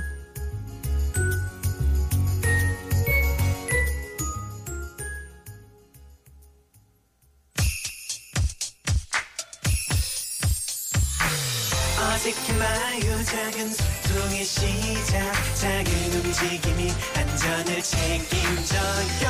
어색해봐요. 12.25 13.23
작은 13.25 13.71
소통의 13.71 14.45
시작. 14.45 15.33
작은 15.57 15.93
움직임이 16.15 16.91
안전을 17.15 17.83
책임져요. 17.83 19.29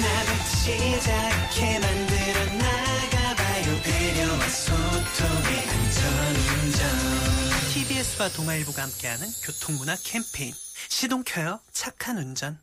나부터 0.00 0.44
시작해 0.64 1.78
만들어 1.78 2.44
나가봐요. 2.56 3.82
배려와 3.82 4.48
소통의 4.48 5.68
안전운전. 5.68 6.88
TBS와 7.74 8.28
동아일보가 8.30 8.82
함께하는 8.82 9.26
교통문화 9.44 9.96
캠페인. 10.02 10.54
시동 10.88 11.22
켜요. 11.22 11.60
착한 11.70 12.16
운전. 12.16 12.58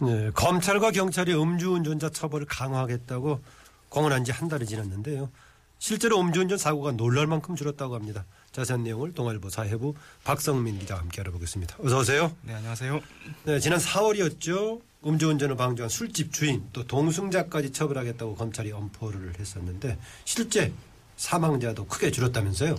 네, 0.00 0.30
검찰과 0.34 0.92
경찰이 0.92 1.34
음주운전자 1.34 2.10
처벌을 2.10 2.46
강화하겠다고 2.46 3.42
공언한 3.88 4.22
지 4.24 4.30
한 4.30 4.46
달이 4.48 4.66
지났는데요. 4.66 5.32
실제로 5.78 6.20
음주운전 6.20 6.58
사고가 6.58 6.92
놀랄 6.92 7.26
만큼 7.26 7.54
줄었다고 7.56 7.94
합니다. 7.94 8.24
자세한 8.52 8.82
내용을 8.82 9.12
동아일보 9.14 9.48
사회부 9.50 9.94
박성민 10.24 10.78
기자와 10.80 11.00
함께 11.00 11.20
알아보겠습니다. 11.20 11.76
어서 11.80 11.98
오세요. 12.00 12.32
네, 12.42 12.54
안녕하세요. 12.54 13.00
네, 13.44 13.60
지난 13.60 13.78
4월이었죠. 13.78 14.80
음주운전을 15.06 15.56
방조한 15.56 15.88
술집 15.88 16.32
주인 16.32 16.64
또 16.72 16.84
동승자까지 16.84 17.70
처벌하겠다고 17.72 18.34
검찰이 18.34 18.72
엄포를 18.72 19.34
했었는데 19.38 19.96
실제 20.24 20.72
사망자도 21.16 21.86
크게 21.86 22.12
줄었다면서요. 22.12 22.76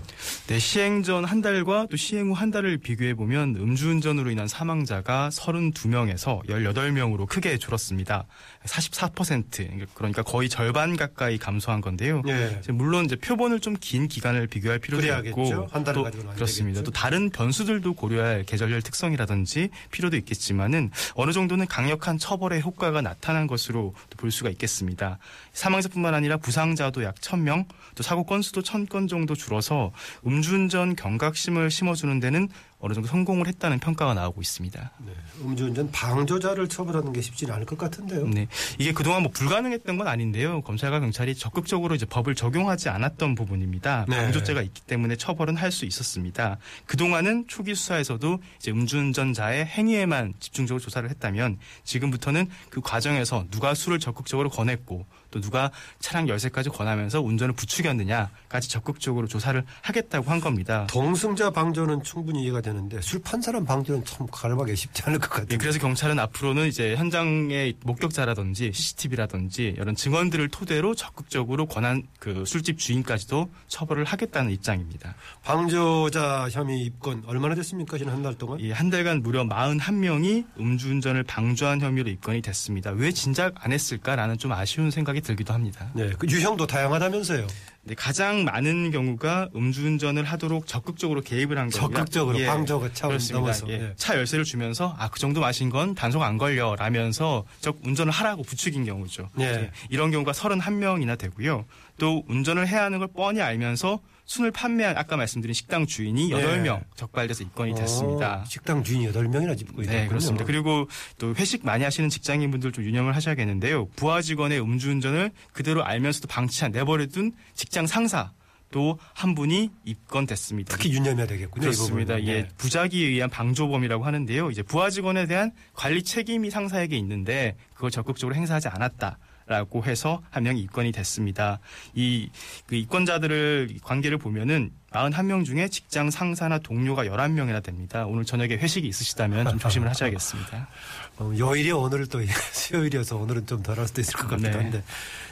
네, 0.48 0.60
시행 0.60 1.04
전 1.04 1.26
한 1.26 1.42
달과 1.42 1.88
또 1.92 1.98
시행 1.98 2.30
후 2.30 2.34
한 2.34 2.52
달을 2.52 2.78
비교해 2.78 3.14
보면 3.14 3.56
음주운전으로 3.58 4.32
인한 4.32 4.48
사망자가 4.48 5.28
32명에서 5.30 6.46
18명으로 6.48 7.28
크게 7.28 7.58
줄었습니다. 7.58 8.26
44% 8.70 9.88
그러니까 9.94 10.22
거의 10.24 10.48
절반 10.50 10.96
가까이 10.96 11.38
감소한 11.38 11.82
건데요. 11.82 12.22
예. 12.28 12.62
물론 12.72 13.06
이제 13.06 13.16
표본을 13.16 13.60
좀 13.60 13.80
긴 13.80 14.08
기간을 14.10 14.48
비교할 14.48 14.80
필요도 14.80 15.02
그래야겠죠. 15.02 15.30
있고 15.42 15.68
한 15.72 15.84
달을 15.86 16.00
또 16.00 16.04
가지고는 16.04 16.32
안 16.32 16.36
그렇습니다. 16.36 16.80
되겠죠. 16.82 16.84
또 16.84 16.92
다른 16.92 17.30
변수들도 17.30 17.94
고려할 17.94 18.44
계절별 18.44 18.82
특성이라든지 18.82 19.70
필요도 19.92 20.18
있겠지만은 20.18 20.92
어느 21.14 21.32
정도는 21.32 21.66
강력한 21.68 22.18
처벌의 22.18 22.62
효과가 22.62 23.02
나타난 23.02 23.48
것으로 23.48 23.94
또볼 24.10 24.32
수가 24.32 24.50
있겠습니다. 24.50 25.18
사망자뿐만 25.54 26.14
아니라 26.14 26.38
부상자도 26.38 27.04
약 27.04 27.16
1000명, 27.16 27.66
또 27.96 28.04
사고 28.04 28.26
건수도 28.26 28.62
1000건 28.62 29.08
정도 29.08 29.34
줄어서 29.34 29.92
음주운전 30.26 30.96
경각심을 30.96 31.72
심어주는 31.72 32.20
데는 32.20 32.50
어느 32.82 32.94
정도 32.94 33.10
성공을 33.10 33.48
했다는 33.48 33.80
평가가 33.80 34.14
나오고 34.14 34.42
있습니다. 34.42 34.92
네, 35.06 35.12
음주운전 35.42 35.92
방조자를 35.92 36.70
처벌하는 36.70 37.12
게 37.12 37.22
쉽지는 37.22 37.54
않을 37.56 37.66
것 37.66 37.78
같은데요. 37.78 38.26
네. 38.28 38.48
이게 38.78 38.94
그동안 38.94 39.24
뭐 39.24 39.32
불가능했던 39.32 39.98
건 39.98 40.08
아닌데요. 40.08 40.62
검찰과 40.62 41.02
경찰이 41.02 41.36
적극적으로 41.36 41.94
이제 41.96 42.06
법을 42.06 42.36
적용하지 42.36 42.88
않았던 42.90 43.36
부분입니다. 43.36 44.06
네. 44.08 44.16
방조죄가 44.16 44.62
있기 44.62 44.82
때문에 44.82 45.16
처벌은 45.16 45.56
할 45.56 45.70
수 45.70 45.86
있었습니다. 45.86 46.58
그동안은 46.88 47.46
초기 47.48 47.76
수사에서도 47.76 48.40
이제 48.58 48.72
음주운전자의 48.72 49.66
행위에만 49.68 50.34
집중적으로 50.40 50.82
조사를 50.82 51.08
했다면 51.08 51.60
지금부터는 51.84 52.50
그 52.72 52.82
과정에서 52.82 53.46
누가 53.52 53.76
술을 53.76 54.00
적극적으로 54.00 54.50
권했고 54.50 55.06
또 55.32 55.42
누가 55.42 55.72
차량 56.00 56.28
열쇠까지 56.28 56.70
권하면서 56.70 57.22
운전을 57.22 57.54
부추겼느냐까지 57.56 58.70
적극적으로 58.70 59.28
조사를 59.28 59.64
하겠다고 59.82 60.30
한 60.32 60.40
겁니다. 60.40 60.88
동승자 60.90 61.50
방조는 61.52 62.04
충분히 62.04 62.44
이해가 62.44 62.62
되는데 62.62 63.00
술 63.02 63.20
판 63.22 63.42
사람 63.42 63.66
방조는 63.66 64.06
참 64.06 64.26
가름하기 64.32 64.76
쉽지 64.76 65.04
않을 65.06 65.20
것 65.20 65.26
예, 65.38 65.42
같아요. 65.42 65.58
그래서 65.60 65.78
경찰은 65.80 66.18
앞으로는 66.20 66.68
이제 66.68 66.96
현장의 66.96 67.76
목격자라든지 67.84 68.72
CCTV라든지 68.74 69.76
이런 69.78 69.94
증언들을 69.96 70.48
토대로 70.50 70.96
적극적으로 70.96 71.66
권한 71.66 72.04
그 72.20 72.46
술집 72.46 72.80
주인까지도 72.80 73.50
처벌을 73.68 74.06
하겠다는 74.06 74.52
입장입니다. 74.52 75.16
방조자 75.44 76.48
혐의 76.52 76.82
입건 76.82 77.24
얼마나 77.28 77.54
됐습니까? 77.56 77.98
지난 77.98 78.16
한 78.16 78.24
달 78.24 78.36
동안? 78.36 78.60
이한 78.60 78.90
달간 78.90 79.22
무려 79.22 79.44
41명이 79.44 80.46
음주운전을 80.60 81.24
방조한 81.24 81.82
혐의로 81.82 82.10
입건이 82.10 82.42
됐습니다. 82.42 82.92
왜 82.92 83.12
진작 83.12 83.54
안 83.64 83.72
했을까라는 83.72 84.38
좀 84.38 84.52
아쉬운 84.52 84.92
생각이 84.92 85.19
들기도 85.22 85.54
합니다. 85.54 85.92
네, 85.94 86.12
그 86.18 86.28
유형도 86.28 86.68
다양하다면서요. 86.68 87.48
네, 87.84 87.96
가장 87.96 88.44
많은 88.44 88.92
경우가 88.92 89.50
음주운전을 89.56 90.24
하도록 90.24 90.68
적극적으로 90.68 91.22
개입을 91.22 91.58
한 91.58 91.70
거고요. 91.70 91.88
적극적으로 91.96 92.38
방조가 92.38 92.94
차원 92.94 93.14
그렇습니다. 93.14 93.40
넘어서. 93.40 93.70
예. 93.70 93.74
예. 93.74 93.94
차 93.96 94.16
열쇠를 94.16 94.44
주면서 94.46 94.96
아 95.00 95.10
그 95.10 95.20
정도 95.20 95.40
마신 95.42 95.70
건 95.70 95.96
단속 95.96 96.22
안 96.22 96.38
걸려 96.38 96.76
라면서 96.78 97.46
적 97.62 97.80
운전을 97.84 98.12
하라고 98.12 98.44
부추긴 98.44 98.86
경우죠. 98.86 99.30
예. 99.40 99.44
예, 99.46 99.72
이런 99.90 100.12
경우가 100.12 100.34
31명이나 100.34 101.18
되고요. 101.18 101.66
또 101.98 102.24
운전을 102.28 102.68
해야 102.68 102.84
하는 102.84 103.00
걸 103.00 103.08
뻔히 103.14 103.42
알면서 103.42 104.00
술을 104.30 104.52
판매한 104.52 104.96
아까 104.96 105.18
말씀드린 105.18 105.56
식당 105.56 105.88
주인이 105.88 106.32
예. 106.32 106.36
8명 106.36 106.84
적발돼서 106.96 107.44
입건이 107.44 107.74
됐습니다. 107.74 108.42
어, 108.42 108.46
식당 108.46 108.84
주인이 108.84 109.12
8명이나 109.12 109.58
짚고 109.58 109.82
있군요. 109.82 109.90
네, 109.90 110.08
그렇습니다. 110.08 110.46
그리고 110.46 110.88
또 111.18 111.34
회식 111.34 111.66
많이 111.66 111.84
하시는 111.84 112.08
직장인분들 112.10 112.72
좀 112.72 112.84
유념을 112.84 113.16
하셔야겠는데요. 113.16 113.88
부하 113.96 114.22
직원의 114.22 114.62
음주운전을 114.62 115.32
그대로 115.52 115.84
알면서도 115.84 116.28
방치한 116.28 116.72
내버려둔 116.72 117.32
직장 117.56 117.88
상사 117.88 118.32
또한 118.70 119.34
분이 119.34 119.72
입건됐습니다. 119.84 120.78
특히 120.78 120.94
유념해야 120.94 121.26
되겠군요. 121.26 121.62
그렇습니다. 121.62 122.22
예, 122.22 122.44
네. 122.44 122.48
부작위에 122.56 123.00
의한 123.00 123.32
방조범이라고 123.32 124.06
하는데요. 124.06 124.52
이제 124.52 124.62
부하 124.62 124.92
직원에 124.92 125.26
대한 125.26 125.52
관리 125.74 126.04
책임이 126.04 126.52
상사에게 126.52 126.96
있는데 126.98 127.56
그걸 127.74 127.90
적극적으로 127.90 128.36
행사하지 128.36 128.68
않았다. 128.68 129.18
라고 129.50 129.84
해서 129.84 130.22
한 130.30 130.44
명이 130.44 130.62
입건이 130.62 130.92
됐습니다. 130.92 131.58
이, 131.96 132.30
그 132.68 132.76
입건자들을 132.76 133.80
관계를 133.82 134.20
보면은 134.20 134.70
41명 134.92 135.44
중에 135.44 135.68
직장 135.70 136.12
상사나 136.12 136.60
동료가 136.60 137.06
11명이나 137.06 137.64
됩니다. 137.64 138.06
오늘 138.06 138.26
저녁에 138.26 138.58
회식이 138.58 138.88
있으시다면 138.88 139.50
좀 139.50 139.58
조심을 139.58 139.90
하셔야겠습니다. 139.90 140.68
어, 141.18 141.34
요일이 141.36 141.72
오늘 141.72 142.06
또 142.06 142.22
수요일이어서 142.54 143.18
오늘은 143.18 143.48
좀 143.48 143.64
덜할 143.64 143.88
수도 143.88 144.02
있을 144.02 144.14
것 144.14 144.28
같기도 144.28 144.50
네. 144.52 144.58
한데 144.58 144.84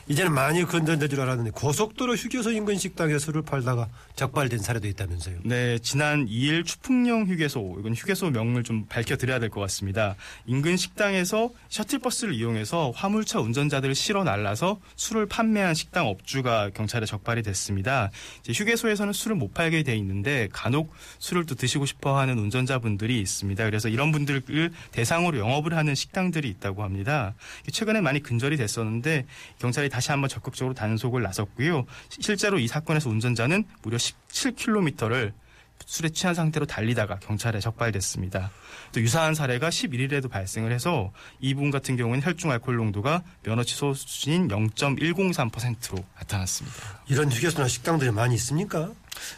이제는 0.10 0.32
많이 0.34 0.64
건전될 0.64 1.10
줄 1.10 1.20
알았는데 1.20 1.52
고속도로 1.52 2.16
휴게소 2.16 2.52
인근 2.52 2.78
식당에 2.78 3.18
술을 3.18 3.42
팔다가 3.42 3.90
적발된 4.16 4.60
사례도 4.60 4.88
있다면서요. 4.88 5.40
네, 5.44 5.80
지난 5.80 6.28
2일 6.28 6.66
추풍령 6.66 7.26
휴게소, 7.26 7.78
이건 7.80 7.94
휴게소 7.94 8.30
명을 8.30 8.64
좀 8.64 8.86
밝혀드려야 8.86 9.40
될 9.40 9.50
것 9.50 9.60
같습니다. 9.62 10.16
인근 10.46 10.78
식당에서 10.78 11.50
셔틀버스를 11.70 12.34
이용해서 12.34 12.92
화물차 12.96 13.40
운전자들을 13.40 13.96
실어 13.96 14.24
날라서 14.24 14.80
술을 14.96 15.26
판매한 15.26 15.74
식당 15.74 16.08
업주가 16.08 16.70
경찰에 16.70 17.06
적발이 17.06 17.44
됐습니다. 17.44 18.10
휴게소에서는 18.48 19.12
술을 19.14 19.36
못못 19.36 19.54
팔게 19.54 19.84
돼 19.84 19.96
있는데 19.98 20.48
간혹 20.52 20.94
술을 21.20 21.46
또 21.46 21.56
드시고 21.56 21.86
싶어하는 21.86 22.38
운전자분들이 22.38 23.20
있습니다. 23.22 23.64
그래서 23.66 23.90
이런 23.90 24.12
분들을 24.12 24.72
대상으로 24.92 25.38
영업을 25.38 25.76
하는 25.76 25.96
식당들이 25.96 26.50
있다고 26.50 26.84
합니다. 26.84 27.34
최근에 27.72 28.02
많이 28.02 28.22
근절이 28.22 28.58
됐었는데 28.58 29.26
경찰이 29.60 29.90
다시 29.98 30.12
한번 30.12 30.30
적극적으로 30.30 30.76
단속을 30.76 31.24
나섰고요. 31.24 31.84
시- 32.10 32.22
실제로 32.22 32.60
이 32.60 32.68
사건에서 32.68 33.10
운전자는 33.10 33.64
무려 33.82 33.98
17km를 33.98 35.34
술에 35.88 36.10
취한 36.10 36.36
상태로 36.36 36.68
달리다가 36.68 37.18
경찰에 37.18 37.60
적발됐습니다. 37.60 38.52
또 38.92 39.02
유사한 39.02 39.34
사례가 39.34 39.70
11일에도 39.70 40.30
발생을 40.30 40.72
해서 40.72 41.12
이분 41.40 41.72
같은 41.72 41.98
경우는 41.98 42.22
혈중 42.22 42.52
알코올 42.52 42.78
농도가 42.78 43.24
면허 43.42 43.64
취소 43.64 43.96
수준인 43.96 44.48
0.103%로 44.50 46.04
나타났습니다. 46.18 46.78
이런 47.08 47.32
휴게소나 47.32 47.68
식당들이 47.68 48.12
많이 48.12 48.36
있습니까? 48.36 48.92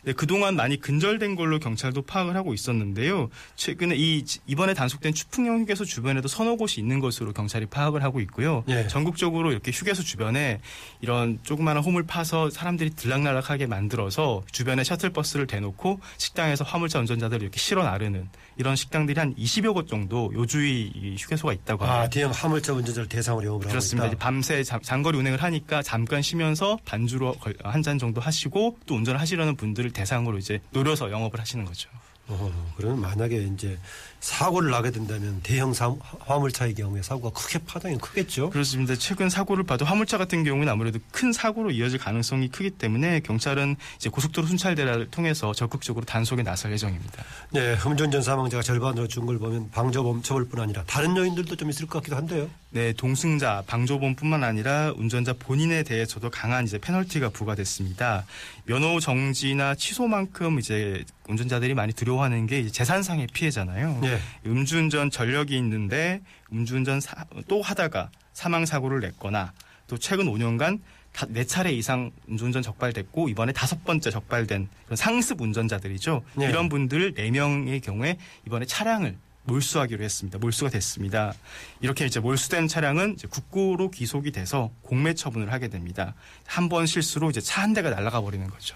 네, 0.04 0.14
그동안 0.14 0.56
많이 0.56 0.80
근절된 0.80 1.36
걸로 1.36 1.60
경찰도 1.60 2.04
파악을 2.04 2.36
하고 2.36 2.54
있었는데요. 2.54 3.30
최근에 3.56 3.96
이 3.98 4.24
이번에 4.48 4.74
단속된 4.74 5.14
추풍령 5.14 5.62
휴게소 5.62 5.86
주변에도 5.86 6.28
서너 6.28 6.56
곳이 6.56 6.80
있는 6.80 7.00
것으로 7.00 7.34
경찰이 7.34 7.66
파악을 7.68 8.04
하고 8.04 8.20
있고요. 8.22 8.64
예. 8.70 8.88
전국적으로 8.88 9.52
이렇게 9.52 9.72
휴게소 9.72 10.04
주변에 10.04 10.60
이런 11.02 11.40
조그마한 11.44 11.82
홈을 11.84 12.04
파서 12.04 12.50
사람들이 12.50 12.92
들락날락하게 12.92 13.66
만들어서 13.68 14.44
주변에 14.52 14.84
셔틀버스를 14.84 15.48
대놓고 15.48 16.00
식당에서 16.18 16.64
화물차 16.64 17.00
운전자들을 17.00 17.42
이렇게 17.42 17.60
실어 17.60 17.84
나르는 17.84 18.30
이런 18.58 18.76
식당들이 18.76 19.20
한 19.20 19.34
20여 19.36 19.74
곳 19.74 19.88
정도 19.88 20.32
요주의 20.34 20.92
이 20.94 21.16
휴게소가 21.18 21.54
있다고 21.54 21.86
합니다. 21.86 22.02
아, 22.04 22.10
대형 22.10 22.32
화물차 22.32 22.74
운전자를 22.74 23.08
대상으로 23.08 23.46
영업을 23.46 23.66
하고 23.66 23.70
그렇습니다. 23.72 24.10
밤새 24.18 24.64
장- 24.64 24.82
장거리 24.82 25.18
운행을 25.18 25.42
하니까 25.42 25.82
잠깐 25.82 26.22
쉬면서 26.22 26.78
반주로 26.86 27.36
한 27.64 27.80
잔 27.84 27.98
정도 27.98 28.20
하시고 28.20 28.78
또 28.86 28.96
운전을 28.96 29.22
하시려는 29.22 29.56
분 29.56 29.69
들을 29.74 29.92
대상으로 29.92 30.38
이제 30.38 30.62
노려서 30.72 31.12
영업을 31.12 31.40
하시는 31.40 31.66
거죠. 31.66 31.90
어, 32.28 32.74
그러면 32.78 33.02
만약에 33.02 33.38
이제 33.38 33.78
사고를 34.20 34.70
나게 34.72 34.92
된다면 34.92 35.40
대형 35.44 35.74
사- 35.74 35.96
화물차의 36.20 36.76
경우에 36.76 37.02
사고가 37.02 37.30
크게 37.40 37.60
파장이 37.66 37.98
크겠죠. 38.00 38.50
그렇습니다. 38.50 38.96
최근 38.96 39.30
사고를 39.30 39.64
봐도 39.64 39.86
화물차 39.86 40.18
같은 40.18 40.44
경우는 40.44 40.68
아무래도 40.68 41.00
큰 41.12 41.32
사고로 41.32 41.72
이어질 41.72 42.00
가능성이 42.00 42.50
크기 42.50 42.70
때문에 42.70 43.22
경찰은 43.22 43.76
이제 43.98 44.10
고속도로 44.10 44.46
순찰대를 44.48 45.10
통해서 45.12 45.54
적극적으로 45.54 46.06
단속에 46.06 46.44
나설 46.44 46.74
예정입니다. 46.74 47.24
네, 47.52 47.78
음주운전 47.86 48.22
사망자가 48.22 48.62
절반으로 48.64 49.08
준 49.08 49.26
걸 49.26 49.38
보면 49.40 49.70
방조범 49.72 50.22
처벌뿐 50.24 50.60
아니라 50.60 50.84
다른 50.86 51.16
요인들도 51.16 51.56
좀 51.56 51.70
있을 51.70 51.86
것 51.88 52.00
같기도 52.00 52.16
한데요. 52.16 52.50
네, 52.72 52.94
동승자, 52.94 53.64
방조범뿐만 53.68 54.44
아니라 54.44 54.94
운전자 54.98 55.34
본인에 55.34 55.84
대해서도 55.84 56.30
강한 56.30 56.66
이제 56.66 56.78
페널티가 56.78 57.30
부과됐습니다. 57.30 58.26
면허 58.66 59.00
정지나 59.00 59.76
취소만큼 59.76 60.60
이제 60.60 61.04
운전자들이 61.28 61.74
많이 61.74 61.94
두려워하는 61.94 62.48
게 62.48 62.68
재산상의 62.68 63.28
피해잖아요. 63.34 64.00
네. 64.02 64.09
음주운전 64.46 65.10
전력이 65.12 65.56
있는데 65.58 66.22
음주운전 66.52 67.00
사- 67.02 67.26
또 67.48 67.62
하다가 67.62 68.10
사망 68.34 68.66
사고를 68.66 69.00
냈거나 69.02 69.54
또 69.88 69.98
최근 69.98 70.26
5년간 70.26 70.80
다, 71.12 71.26
네 71.30 71.44
차례 71.46 71.72
이상 71.72 72.12
음주운전 72.30 72.62
적발됐고 72.62 73.30
이번에 73.30 73.52
다섯 73.52 73.84
번째 73.84 74.12
적발된 74.12 74.70
그런 74.86 74.96
상습 74.96 75.42
운전자들이죠. 75.42 76.24
네. 76.36 76.46
이런 76.50 76.70
분들 76.70 77.14
네 77.16 77.32
명의 77.32 77.82
경우에 77.82 78.18
이번에 78.46 78.66
차량을 78.66 79.18
몰수하기로 79.46 80.04
했습니다. 80.04 80.38
몰수가 80.38 80.70
됐습니다. 80.70 81.34
이렇게 81.82 82.06
이제 82.06 82.20
몰수된 82.20 82.68
차량은 82.68 83.14
이제 83.16 83.28
국고로 83.28 83.90
귀속이 83.90 84.32
돼서 84.32 84.70
공매 84.84 85.16
처분을 85.16 85.52
하게 85.52 85.70
됩니다. 85.70 86.14
한 86.46 86.70
번 86.70 86.86
실수로 86.86 87.32
이제 87.32 87.42
차 87.42 87.64
한 87.64 87.74
대가 87.74 87.90
날아가 87.90 88.22
버리는 88.22 88.48
거죠. 88.48 88.76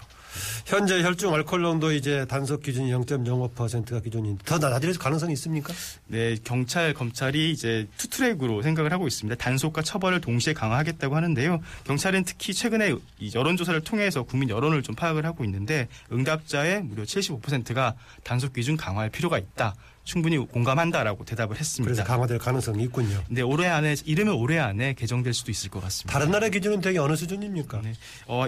현재 0.66 1.02
혈중 1.02 1.32
알코올 1.34 1.62
농도 1.62 1.92
이제 1.92 2.24
단속 2.26 2.62
기준이 2.62 2.92
0.05%가 2.92 4.00
기준인데 4.00 4.44
더 4.44 4.58
낮아질 4.58 4.98
가능성이 4.98 5.32
있습니까? 5.34 5.72
네, 6.06 6.36
경찰, 6.44 6.94
검찰이 6.94 7.50
이제 7.50 7.86
투트랙으로 7.96 8.62
생각을 8.62 8.92
하고 8.92 9.06
있습니다. 9.06 9.36
단속과 9.36 9.82
처벌을 9.82 10.20
동시에 10.20 10.52
강화하겠다고 10.52 11.16
하는데요. 11.16 11.60
경찰은 11.84 12.24
특히 12.24 12.54
최근에 12.54 12.94
이 13.18 13.32
여론 13.34 13.56
조사를 13.56 13.80
통해서 13.82 14.22
국민 14.22 14.48
여론을 14.48 14.82
좀 14.82 14.94
파악을 14.94 15.24
하고 15.26 15.44
있는데 15.44 15.88
응답자의 16.12 16.82
무려 16.82 17.02
75%가 17.02 17.94
단속 18.22 18.52
기준 18.52 18.76
강화할 18.76 19.10
필요가 19.10 19.38
있다. 19.38 19.74
충분히 20.04 20.36
공감한다라고 20.36 21.24
대답을 21.24 21.56
그래서 21.56 21.60
했습니다. 21.60 22.04
강화될 22.04 22.38
가능성이 22.38 22.84
있군요. 22.84 23.22
근데 23.26 23.42
올해 23.42 23.68
안에 23.68 23.96
이르면 24.04 24.34
올해 24.34 24.58
안에 24.58 24.92
개정될 24.94 25.32
수도 25.32 25.50
있을 25.50 25.70
것 25.70 25.82
같습니다. 25.82 26.12
다른 26.12 26.30
나라 26.30 26.48
기준은 26.48 26.80
되게 26.80 26.98
어느 26.98 27.16
수준입니까? 27.16 27.80
네. 27.82 27.94
어, 28.26 28.46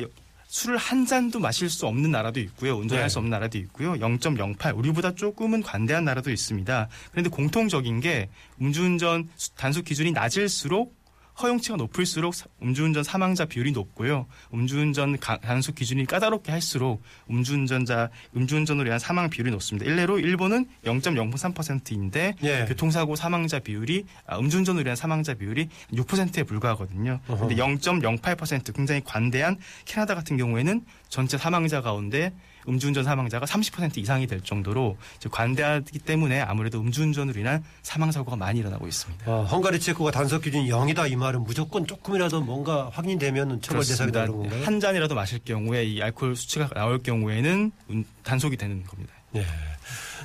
술을 0.56 0.78
한 0.78 1.04
잔도 1.04 1.38
마실 1.38 1.68
수 1.68 1.86
없는 1.86 2.10
나라도 2.10 2.40
있고요. 2.40 2.76
운전할 2.78 3.04
네. 3.04 3.08
수 3.10 3.18
없는 3.18 3.30
나라도 3.30 3.58
있고요. 3.58 3.92
0.08 3.92 4.74
우리보다 4.74 5.14
조금은 5.14 5.62
관대한 5.62 6.06
나라도 6.06 6.30
있습니다. 6.30 6.88
그런데 7.10 7.28
공통적인 7.28 8.00
게 8.00 8.30
음주운전 8.62 9.28
수- 9.36 9.54
단속 9.54 9.84
기준이 9.84 10.12
낮을수록 10.12 10.95
허용치가 11.42 11.76
높을수록 11.76 12.34
사- 12.34 12.46
음주운전 12.62 13.04
사망자 13.04 13.44
비율이 13.44 13.72
높고요. 13.72 14.26
음주운전 14.54 15.18
가- 15.18 15.38
단속 15.38 15.74
기준이 15.74 16.06
까다롭게 16.06 16.50
할수록 16.50 17.02
음주운전자 17.30 18.08
음주운전으로 18.36 18.86
인한 18.86 18.98
사망 18.98 19.28
비율이 19.28 19.50
높습니다. 19.50 19.84
일례로 19.90 20.18
일본은 20.18 20.66
0.03%인데 20.84 22.34
예. 22.42 22.64
교통사고 22.66 23.16
사망자 23.16 23.58
비율이 23.58 24.04
아, 24.26 24.38
음주운전으로 24.38 24.82
인한 24.82 24.96
사망자 24.96 25.34
비율이 25.34 25.68
6%에 25.92 26.42
불과하거든요. 26.44 27.20
어허. 27.28 27.46
근데 27.48 27.56
0.08% 27.62 28.74
굉장히 28.74 29.02
관대한 29.04 29.56
캐나다 29.84 30.14
같은 30.14 30.36
경우에는 30.36 30.84
전체 31.08 31.36
사망자 31.38 31.80
가운데 31.82 32.32
음주운전 32.68 33.04
사망자가 33.04 33.46
30% 33.46 33.98
이상이 33.98 34.26
될 34.26 34.40
정도로 34.40 34.96
관대하기 35.30 35.98
때문에 36.00 36.40
아무래도 36.40 36.80
음주운전으로 36.80 37.38
인한 37.40 37.64
사망 37.82 38.10
사고가 38.12 38.36
많이 38.36 38.60
일어나고 38.60 38.86
있습니다. 38.86 39.30
어, 39.30 39.44
헝가리 39.44 39.78
체코가 39.80 40.10
단속 40.10 40.42
기준이 40.42 40.68
0이다 40.70 41.10
이 41.10 41.16
말은 41.16 41.44
무조건 41.44 41.86
조금이라도 41.86 42.40
뭔가 42.42 42.90
확인되면 42.92 43.60
처벌 43.62 43.84
대상이 43.84 44.12
되는 44.12 44.32
건가요? 44.32 44.64
한 44.64 44.80
잔이라도 44.80 45.14
마실 45.14 45.38
경우에 45.44 45.84
이 45.84 46.02
알코올 46.02 46.36
수치가 46.36 46.68
나올 46.68 47.02
경우에는 47.02 47.72
운- 47.88 48.04
단속이 48.22 48.56
되는 48.56 48.84
겁니다. 48.84 49.12
네. 49.32 49.44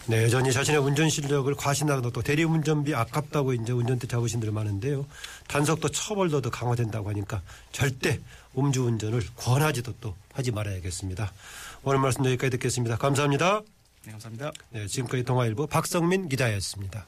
네, 0.08 0.24
여전히 0.24 0.52
자신의 0.52 0.82
운전 0.82 1.10
실력을 1.10 1.54
과신하고 1.54 2.12
또 2.12 2.22
대리운전비 2.24 2.96
아깝다고 2.96 3.54
이제 3.54 3.72
운전대 3.72 4.08
잡으신 4.08 4.40
분들 4.40 4.52
많은데요. 4.54 5.06
단속도 5.48 5.90
처벌도 5.90 6.42
더 6.42 6.50
강화된다고 6.50 7.10
하니까 7.10 7.42
절대 7.72 8.20
음주운전을 8.58 9.22
권하지도 9.36 9.94
또 10.02 10.16
하지 10.34 10.52
말아야겠습니다. 10.52 11.32
오늘 11.84 11.98
말씀 11.98 12.24
여기까지 12.26 12.52
듣겠습니다. 12.52 12.96
감사합니다. 12.98 13.62
네, 14.06 14.12
감사합니다. 14.12 14.52
네, 14.70 14.86
지금까지 14.86 15.24
동아일보 15.24 15.66
박성민 15.66 16.30
기자였습니다. 16.30 17.08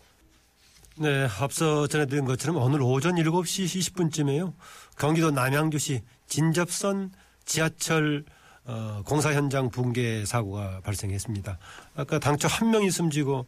네, 0.97 1.27
앞서 1.39 1.85
전해드린 1.85 2.25
것처럼 2.25 2.57
오늘 2.57 2.81
오전 2.81 3.13
7시 3.13 3.65
20분쯤에요. 3.65 4.53
경기도 4.97 5.29
남양주시 5.29 6.01
진접선 6.25 7.11
지하철 7.45 8.25
어, 8.65 9.03
공사 9.05 9.31
현장 9.33 9.69
붕괴 9.69 10.25
사고가 10.25 10.81
발생했습니다. 10.83 11.59
아까 11.95 12.17
당초 12.17 12.47
한 12.47 12.71
명이 12.71 12.89
숨지고 12.89 13.45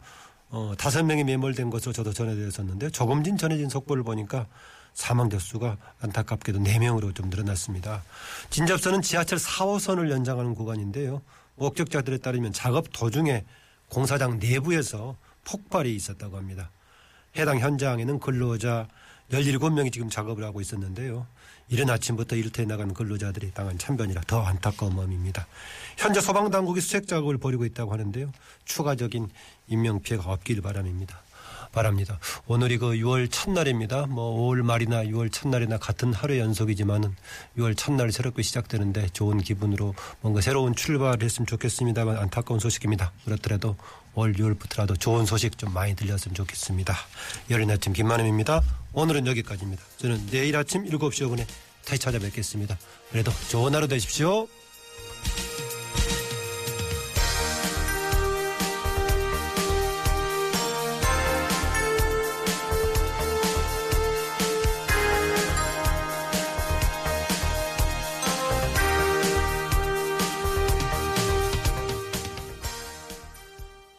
어, 0.49 0.73
다섯 0.77 1.03
명이 1.03 1.23
매몰된 1.23 1.71
것으로 1.71 1.91
저도 1.91 2.13
전해드렸었는데 2.13 2.91
조금 2.91 3.23
전 3.23 3.35
전해진 3.35 3.69
속보를 3.69 4.03
보니까 4.03 4.45
사망자 4.95 5.37
수가 5.37 5.77
안타깝게도 5.99 6.59
4명으로 6.59 7.13
좀 7.13 7.29
늘어났습니다. 7.29 8.03
진접선은 8.49 9.01
지하철 9.03 9.37
4호선을 9.37 10.09
연장하는 10.09 10.55
구간인데요. 10.55 11.21
목격자들에 11.55 12.17
따르면 12.17 12.53
작업 12.53 12.87
도중에 12.91 13.43
공사장 13.89 14.39
내부에서 14.39 15.15
폭발이 15.43 15.93
있었다고 15.93 16.37
합니다. 16.37 16.71
해당 17.37 17.59
현장에는 17.59 18.19
근로자 18.19 18.87
17명이 19.31 19.91
지금 19.91 20.09
작업을 20.09 20.43
하고 20.43 20.61
있었는데요. 20.61 21.27
이른 21.67 21.89
아침부터 21.89 22.35
일터에 22.35 22.65
나간 22.65 22.93
근로자들이 22.93 23.51
당한 23.51 23.77
참변이라 23.77 24.21
더 24.27 24.43
안타까운 24.43 24.95
마음입니다. 24.95 25.45
현재 25.97 26.21
소방당국이 26.21 26.79
수색 26.79 27.07
작업을 27.07 27.37
벌이고 27.37 27.65
있다고 27.65 27.91
하는데요. 27.91 28.31
추가적인 28.65 29.29
인명피해가 29.67 30.31
없길 30.31 30.61
바람입니다. 30.61 31.24
바랍니다. 31.75 32.17
오늘이 32.47 32.79
그 32.79 32.93
6월 32.93 33.27
첫날입니다. 33.29 34.07
뭐 34.07 34.49
5월 34.49 34.63
말이나 34.63 35.03
6월 35.03 35.31
첫날이나 35.31 35.77
같은 35.77 36.13
하루 36.13 36.39
연속이지만은 36.39 37.15
6월 37.57 37.77
첫날 37.77 38.11
새롭게 38.11 38.41
시작되는데 38.41 39.09
좋은 39.09 39.37
기분으로 39.37 39.93
뭔가 40.21 40.41
새로운 40.41 40.73
출발을 40.73 41.21
했으면 41.21 41.45
좋겠습니다만 41.45 42.17
안타까운 42.17 42.59
소식입니다. 42.59 43.11
그렇더라도 43.25 43.75
올 44.15 44.33
6월부터라도 44.33 44.99
좋은 44.99 45.25
소식 45.25 45.57
좀 45.57 45.73
많이 45.73 45.95
들렸으면 45.95 46.33
좋겠습니다. 46.33 46.95
열린 47.51 47.69
아침 47.69 47.93
김만음입니다. 47.93 48.61
오늘은 48.93 49.27
여기까지입니다. 49.27 49.83
저는 49.97 50.27
내일 50.31 50.55
아침 50.55 50.85
7시 50.85 51.27
5분에 51.27 51.45
다시 51.85 51.99
찾아뵙겠습니다. 51.99 52.77
그래도 53.11 53.31
좋은 53.49 53.75
하루 53.75 53.87
되십시오. 53.87 54.47